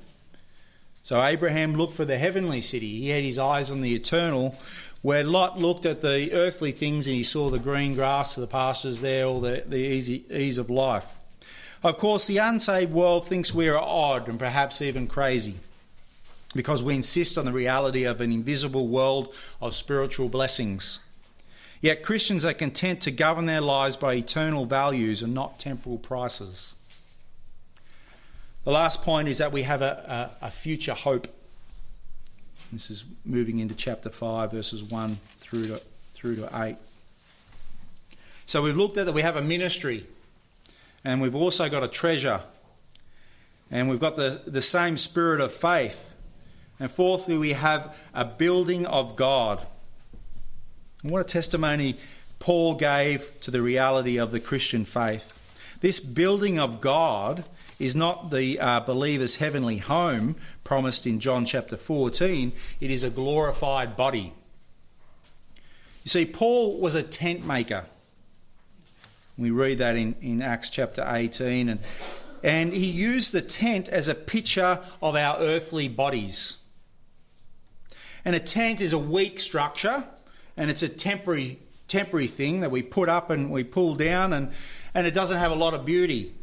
[1.01, 2.99] So Abraham looked for the heavenly city.
[2.99, 4.55] He had his eyes on the eternal,
[5.01, 8.47] where Lot looked at the earthly things and he saw the green grass, of the
[8.47, 11.17] pastures there, all the, the easy, ease of life.
[11.84, 15.55] Of course, the unsaved world thinks we are odd and perhaps even crazy
[16.53, 20.99] because we insist on the reality of an invisible world of spiritual blessings.
[21.81, 26.75] Yet Christians are content to govern their lives by eternal values and not temporal prices.
[28.64, 31.28] The last point is that we have a, a, a future hope.
[32.72, 35.82] This is moving into chapter 5, verses 1 through to,
[36.14, 36.78] through to 8.
[38.45, 40.05] So we've looked at that we have a ministry
[41.03, 42.41] and we've also got a treasure.
[43.70, 46.11] And we've got the, the same spirit of faith.
[46.80, 49.66] And fourthly, we have a building of God.
[51.01, 51.97] And what a testimony
[52.39, 55.34] Paul gave to the reality of the Christian faith.
[55.82, 57.43] This building of God
[57.80, 63.09] is not the uh, believer's heavenly home promised in John chapter 14, it is a
[63.09, 64.34] glorified body.
[66.03, 67.86] You see, Paul was a tent maker.
[69.38, 71.69] We read that in, in Acts chapter 18.
[71.69, 71.80] And,
[72.43, 76.57] and he used the tent as a picture of our earthly bodies.
[78.26, 80.05] And a tent is a weak structure
[80.55, 84.51] and it's a temporary, temporary thing that we put up and we pull down, and,
[84.93, 86.34] and it doesn't have a lot of beauty.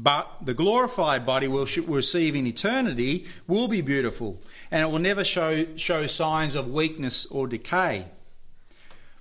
[0.00, 4.40] But the glorified body we'll receive in eternity will be beautiful
[4.70, 8.06] and it will never show, show signs of weakness or decay.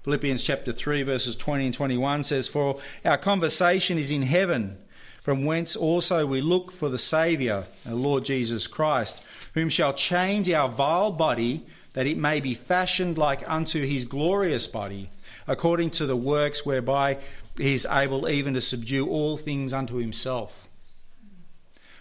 [0.03, 4.77] Philippians chapter 3, verses 20 and 21 says, For our conversation is in heaven,
[5.23, 9.19] from whence also we look for the Saviour, our Lord Jesus Christ,
[9.55, 14.67] whom shall change our vile body, that it may be fashioned like unto his glorious
[14.67, 15.09] body,
[15.47, 17.17] according to the works whereby
[17.57, 20.66] he is able even to subdue all things unto himself.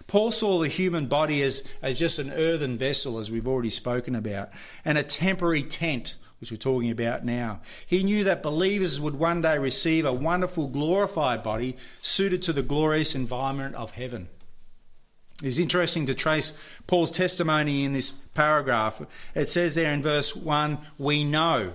[0.06, 4.14] Paul saw the human body as, as just an earthen vessel, as we've already spoken
[4.14, 4.50] about,
[4.84, 7.60] and a temporary tent which we're talking about now.
[7.86, 12.62] He knew that believers would one day receive a wonderful, glorified body suited to the
[12.62, 14.28] glorious environment of heaven.
[15.42, 16.52] It's interesting to trace
[16.86, 19.02] Paul's testimony in this paragraph.
[19.34, 21.72] It says there in verse 1, we know.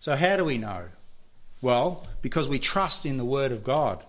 [0.00, 0.84] So, how do we know?
[1.62, 4.04] Well, because we trust in the Word of God.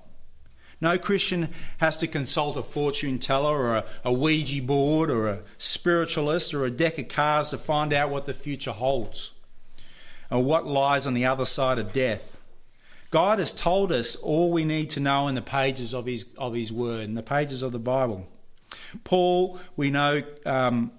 [0.79, 5.39] No Christian has to consult a fortune teller or a, a Ouija board or a
[5.57, 9.31] spiritualist or a deck of cards to find out what the future holds
[10.29, 12.37] or what lies on the other side of death.
[13.09, 16.53] God has told us all we need to know in the pages of His, of
[16.53, 18.27] his Word, in the pages of the Bible.
[19.03, 20.91] Paul, we know, um,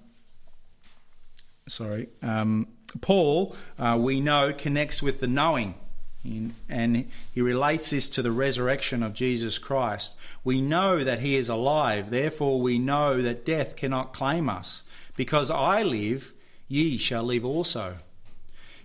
[1.67, 2.67] sorry, um,
[3.01, 5.75] Paul, uh, we know, connects with the knowing
[6.23, 10.15] and he relates this to the resurrection of Jesus Christ.
[10.43, 14.83] We know that he is alive, therefore, we know that death cannot claim us.
[15.15, 16.33] Because I live,
[16.67, 17.97] ye shall live also.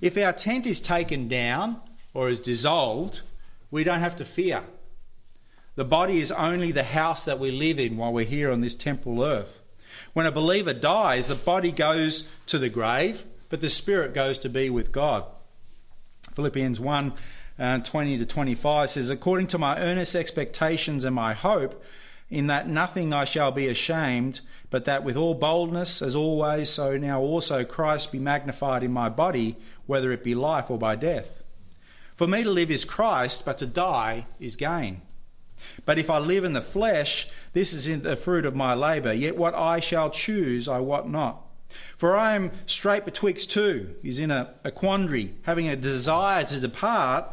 [0.00, 1.80] If our tent is taken down
[2.12, 3.22] or is dissolved,
[3.70, 4.62] we don't have to fear.
[5.76, 8.76] The body is only the house that we live in while we're here on this
[8.76, 9.60] temporal earth.
[10.12, 14.48] When a believer dies, the body goes to the grave, but the spirit goes to
[14.48, 15.24] be with God.
[16.34, 17.12] Philippians 1
[17.58, 21.82] uh, 20 to 25 says, According to my earnest expectations and my hope,
[22.30, 26.96] in that nothing I shall be ashamed, but that with all boldness, as always, so
[26.96, 29.56] now also Christ be magnified in my body,
[29.86, 31.42] whether it be life or by death.
[32.14, 35.02] For me to live is Christ, but to die is gain.
[35.84, 39.12] But if I live in the flesh, this is in the fruit of my labour.
[39.12, 41.43] Yet what I shall choose, I wot not.
[41.96, 43.94] For I am straight betwixt two.
[44.02, 47.26] He's in a, a quandary, having a desire to depart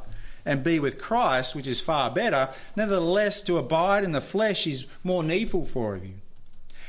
[0.46, 2.50] and be with Christ, which is far better.
[2.76, 6.14] Nevertheless, to abide in the flesh is more needful for you.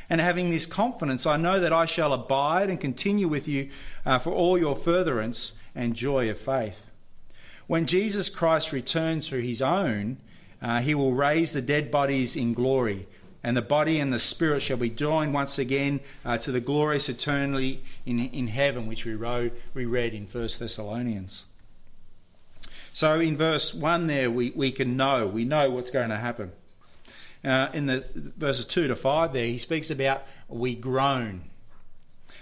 [0.08, 3.70] And having this confidence, I know that I shall abide and continue with you
[4.04, 6.90] uh, for all your furtherance and joy of faith.
[7.66, 10.18] When Jesus Christ returns for his own,
[10.60, 13.06] uh, he will raise the dead bodies in glory,
[13.42, 17.08] and the body and the spirit shall be joined once again uh, to the glorious
[17.08, 21.44] eternally in, in heaven, which we, wrote, we read in 1 Thessalonians.
[22.92, 26.52] So in verse 1 there, we, we can know, we know what's going to happen.
[27.44, 31.42] Uh, in the verses 2 to 5 there, he speaks about we groan.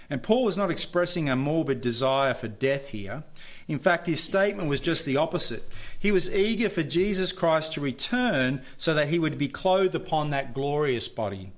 [0.09, 3.23] And Paul was not expressing a morbid desire for death here.
[3.67, 5.63] In fact, his statement was just the opposite.
[5.97, 10.29] He was eager for Jesus Christ to return so that he would be clothed upon
[10.29, 11.51] that glorious body.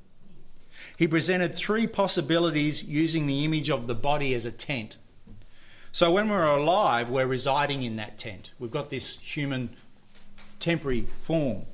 [0.98, 4.98] He presented three possibilities using the image of the body as a tent.
[5.92, 8.52] So when we're alive, we're residing in that tent.
[8.60, 9.76] We've got this human
[10.60, 11.66] temporary form.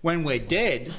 [0.00, 0.92] When we're dead,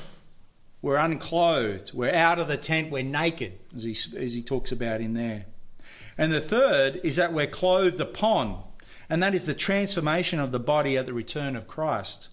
[0.81, 1.93] we're unclothed.
[1.93, 2.91] We're out of the tent.
[2.91, 5.45] We're naked, as he, as he talks about in there.
[6.19, 8.61] And the third is that we're clothed upon,
[9.09, 12.27] and that is the transformation of the body at the return of Christ.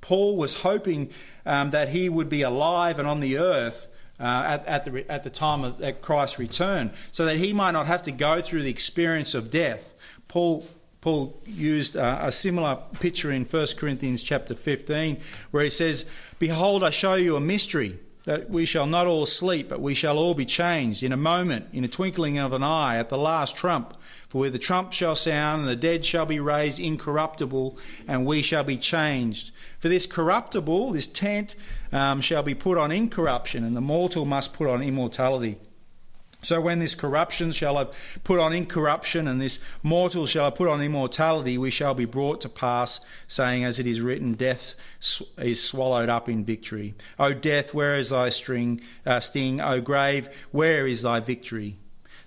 [0.00, 1.10] Paul was hoping
[1.44, 3.88] um, that he would be alive and on the earth
[4.20, 7.72] uh, at, at, the, at the time of at Christ's return, so that he might
[7.72, 9.92] not have to go through the experience of death.
[10.28, 10.64] Paul
[11.00, 15.18] Paul used uh, a similar picture in 1 Corinthians chapter 15,
[15.50, 16.04] where he says,
[16.38, 20.18] Behold, I show you a mystery, that we shall not all sleep, but we shall
[20.18, 23.56] all be changed in a moment, in a twinkling of an eye, at the last
[23.56, 23.94] trump.
[24.28, 28.42] For where the trump shall sound, and the dead shall be raised incorruptible, and we
[28.42, 29.52] shall be changed.
[29.78, 31.54] For this corruptible, this tent,
[31.92, 35.58] um, shall be put on incorruption, and the mortal must put on immortality.
[36.46, 37.90] So when this corruption shall have
[38.22, 42.40] put on incorruption, and this mortal shall have put on immortality, we shall be brought
[42.42, 44.76] to pass, saying, as it is written, Death
[45.38, 46.94] is swallowed up in victory.
[47.18, 49.60] O death, where is thy string, uh, sting?
[49.60, 51.78] O grave, where is thy victory?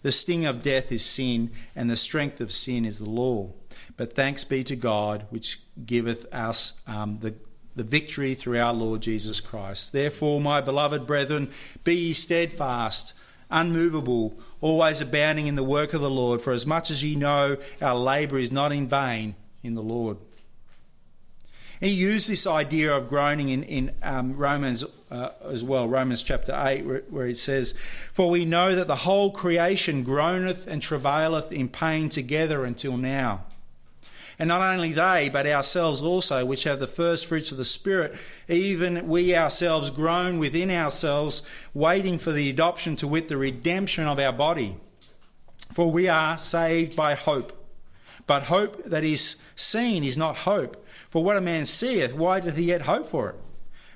[0.01, 3.53] The sting of death is sin, and the strength of sin is the law.
[3.95, 7.35] But thanks be to God, which giveth us um, the
[7.75, 9.93] the victory through our Lord Jesus Christ.
[9.93, 11.49] Therefore, my beloved brethren,
[11.85, 13.13] be ye steadfast
[13.49, 17.57] unmovable, always abounding in the work of the Lord, for as much as ye know
[17.81, 20.17] our labour is not in vain in the Lord.
[21.79, 26.53] He used this idea of groaning in, in um, Romans uh, as well, Romans chapter
[26.53, 27.73] 8, where, where it says,
[28.13, 33.45] For we know that the whole creation groaneth and travaileth in pain together until now.
[34.39, 38.15] And not only they, but ourselves also, which have the first fruits of the Spirit,
[38.47, 44.17] even we ourselves groan within ourselves, waiting for the adoption to wit the redemption of
[44.17, 44.77] our body.
[45.73, 47.53] For we are saved by hope.
[48.27, 50.85] But hope that is seen is not hope.
[51.09, 53.35] For what a man seeth, why doth he yet hope for it?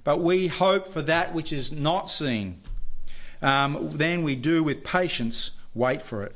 [0.03, 2.59] But we hope for that which is not seen.
[3.41, 6.35] Um, then we do with patience wait for it.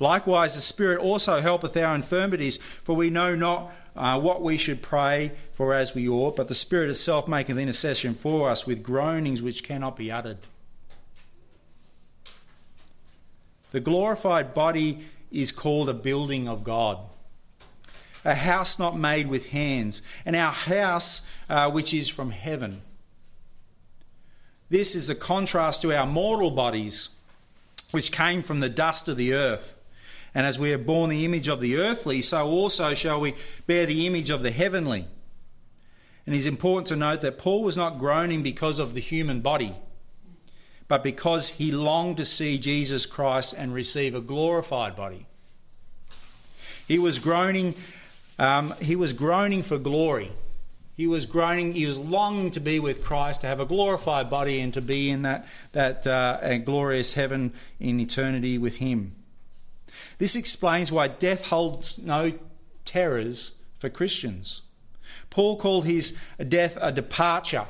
[0.00, 4.82] Likewise, the Spirit also helpeth our infirmities, for we know not uh, what we should
[4.82, 9.42] pray for as we ought, but the Spirit itself maketh intercession for us with groanings
[9.42, 10.38] which cannot be uttered.
[13.72, 15.00] The glorified body
[15.30, 16.98] is called a building of God,
[18.24, 22.82] a house not made with hands, and our house uh, which is from heaven.
[24.70, 27.10] This is a contrast to our mortal bodies,
[27.90, 29.74] which came from the dust of the earth.
[30.34, 33.34] And as we have borne the image of the earthly, so also shall we
[33.66, 35.06] bear the image of the heavenly.
[36.26, 39.74] And it's important to note that Paul was not groaning because of the human body,
[40.86, 45.26] but because he longed to see Jesus Christ and receive a glorified body.
[46.86, 47.74] He was groaning.
[48.38, 50.32] Um, he was groaning for glory.
[50.98, 51.74] He was groaning.
[51.74, 55.08] He was longing to be with Christ, to have a glorified body, and to be
[55.10, 59.14] in that that uh, glorious heaven in eternity with Him.
[60.18, 62.32] This explains why death holds no
[62.84, 64.62] terrors for Christians.
[65.30, 66.18] Paul called his
[66.48, 67.66] death a departure.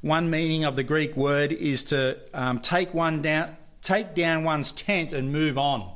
[0.00, 4.72] One meaning of the Greek word is to um, take one down, take down one's
[4.72, 5.93] tent and move on.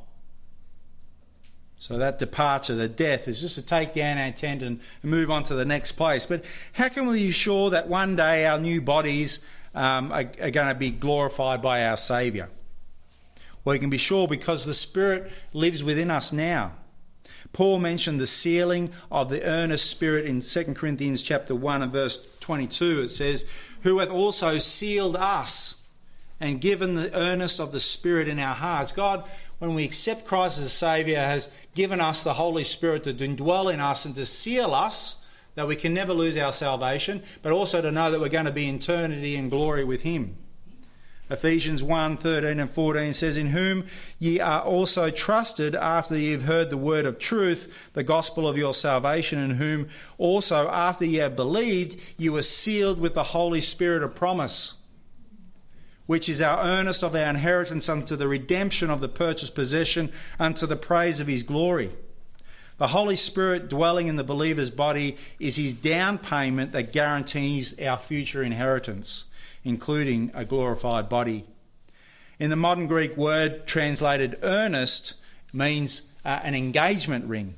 [1.81, 5.45] So that departure, the death, is just to take down our tent and move on
[5.45, 6.26] to the next place.
[6.26, 9.41] But how can we be sure that one day our new bodies
[9.74, 12.49] um, are, are going to be glorified by our Saviour?
[13.64, 16.72] Well, you can be sure because the Spirit lives within us now.
[17.53, 22.26] Paul mentioned the sealing of the earnest spirit in 2 Corinthians chapter 1 and verse
[22.41, 23.03] 22.
[23.03, 23.47] It says,
[23.83, 25.76] Who hath also sealed us
[26.41, 28.93] and given the earnest of the Spirit in our hearts.
[28.93, 29.29] God,
[29.59, 33.81] when we accept Christ as Saviour, has given us the Holy Spirit to dwell in
[33.81, 35.17] us and to seal us
[35.55, 38.53] that we can never lose our salvation, but also to know that we're going to
[38.53, 40.37] be in eternity and glory with Him.
[41.31, 43.85] Ephesians 1 13 and 14 says, In whom
[44.19, 48.57] ye are also trusted after ye have heard the word of truth, the gospel of
[48.57, 53.61] your salvation, in whom also after ye have believed, you were sealed with the Holy
[53.61, 54.75] Spirit of promise,
[56.09, 60.67] which is our earnest of our inheritance unto the redemption of the purchased possession, unto
[60.67, 61.93] the praise of his glory.
[62.79, 67.99] The Holy Spirit dwelling in the believer's body is his down payment that guarantees our
[67.99, 69.25] future inheritance
[69.65, 71.45] including a glorified body.
[72.39, 75.15] In the modern Greek word translated earnest
[75.53, 77.55] means uh, an engagement ring.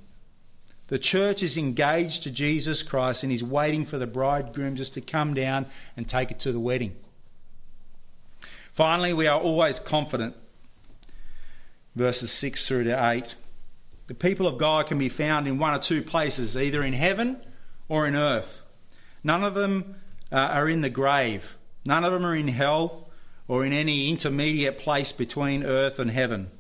[0.89, 5.01] The church is engaged to Jesus Christ and is waiting for the bridegroom just to
[5.01, 6.97] come down and take it to the wedding.
[8.81, 10.35] Finally, we are always confident.
[11.95, 13.35] Verses 6 through to 8.
[14.07, 17.43] The people of God can be found in one or two places, either in heaven
[17.91, 18.65] or in earth.
[19.23, 19.97] None of them
[20.33, 21.59] uh, are in the grave.
[21.85, 23.11] None of them are in hell
[23.47, 26.51] or in any intermediate place between earth and heaven.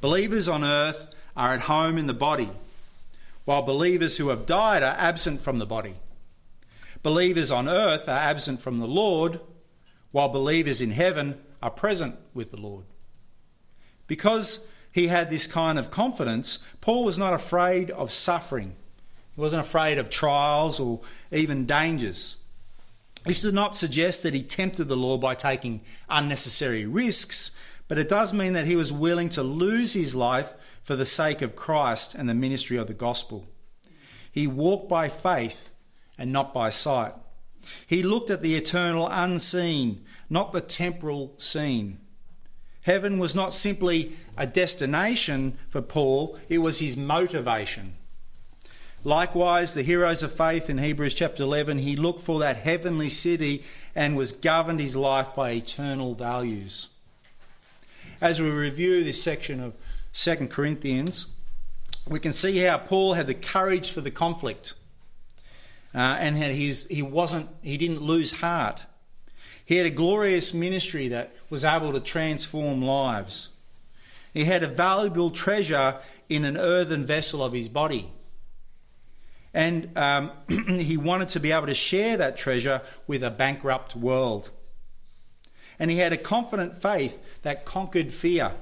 [0.00, 2.50] Believers on earth are at home in the body,
[3.44, 5.94] while believers who have died are absent from the body.
[7.04, 9.38] Believers on earth are absent from the Lord,
[10.16, 12.86] while believers in heaven are present with the Lord.
[14.06, 18.76] Because he had this kind of confidence, Paul was not afraid of suffering.
[19.34, 22.36] He wasn't afraid of trials or even dangers.
[23.26, 27.50] This does not suggest that he tempted the Lord by taking unnecessary risks,
[27.86, 31.42] but it does mean that he was willing to lose his life for the sake
[31.42, 33.46] of Christ and the ministry of the gospel.
[34.32, 35.72] He walked by faith
[36.16, 37.12] and not by sight.
[37.86, 41.98] He looked at the eternal unseen, not the temporal scene.
[42.82, 47.94] Heaven was not simply a destination for Paul, it was his motivation.
[49.02, 53.62] Likewise, the heroes of faith in Hebrews chapter 11, he looked for that heavenly city
[53.94, 56.88] and was governed his life by eternal values.
[58.20, 59.74] As we review this section of
[60.12, 61.26] 2 Corinthians,
[62.08, 64.74] we can see how Paul had the courage for the conflict.
[65.94, 68.82] Uh, and he's, he wasn't he didn't lose heart.
[69.66, 73.48] He had a glorious ministry that was able to transform lives.
[74.32, 75.96] He had a valuable treasure
[76.28, 78.10] in an earthen vessel of his body.
[79.52, 84.50] And um, he wanted to be able to share that treasure with a bankrupt world.
[85.78, 88.52] And he had a confident faith that conquered fear.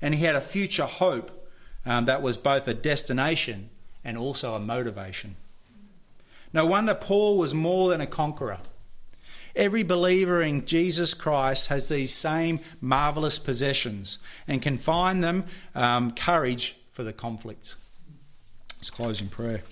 [0.00, 1.50] And he had a future hope
[1.84, 3.70] um, that was both a destination
[4.04, 5.34] and also a motivation.
[6.52, 8.58] No wonder Paul was more than a conqueror.
[9.56, 15.44] Every believer in Jesus Christ has these same marvellous possessions and can find them
[15.74, 17.76] um, courage for the conflict.
[18.78, 19.62] Let's close in prayer.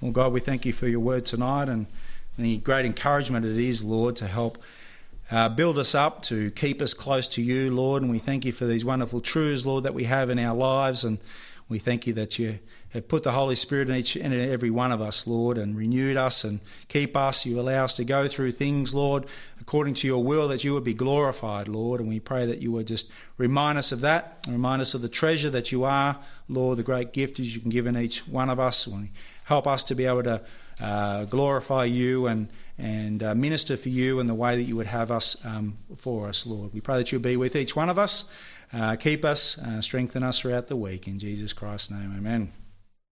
[0.00, 1.86] Well, God, we thank you for your word tonight and
[2.38, 4.58] the great encouragement it is, Lord, to help
[5.30, 8.02] uh, build us up, to keep us close to you, Lord.
[8.02, 11.04] And we thank you for these wonderful truths, Lord, that we have in our lives.
[11.04, 11.18] And
[11.70, 12.58] we thank you that you
[12.88, 16.16] have put the Holy Spirit in each and every one of us, Lord, and renewed
[16.16, 16.58] us and
[16.88, 17.46] keep us.
[17.46, 19.24] You allow us to go through things, Lord,
[19.60, 22.00] according to your will, that you would be glorified, Lord.
[22.00, 23.08] And we pray that you would just
[23.38, 26.18] remind us of that, and remind us of the treasure that you are,
[26.48, 28.88] Lord, the great gift is you can give in each one of us.
[29.44, 30.42] Help us to be able to
[30.80, 32.48] uh, glorify you and
[32.78, 36.28] and uh, minister for you in the way that you would have us um, for
[36.28, 36.72] us, Lord.
[36.72, 38.24] We pray that you'll be with each one of us,
[38.96, 41.06] keep us, uh, strengthen us throughout the week.
[41.06, 42.52] In Jesus Christ's name, amen.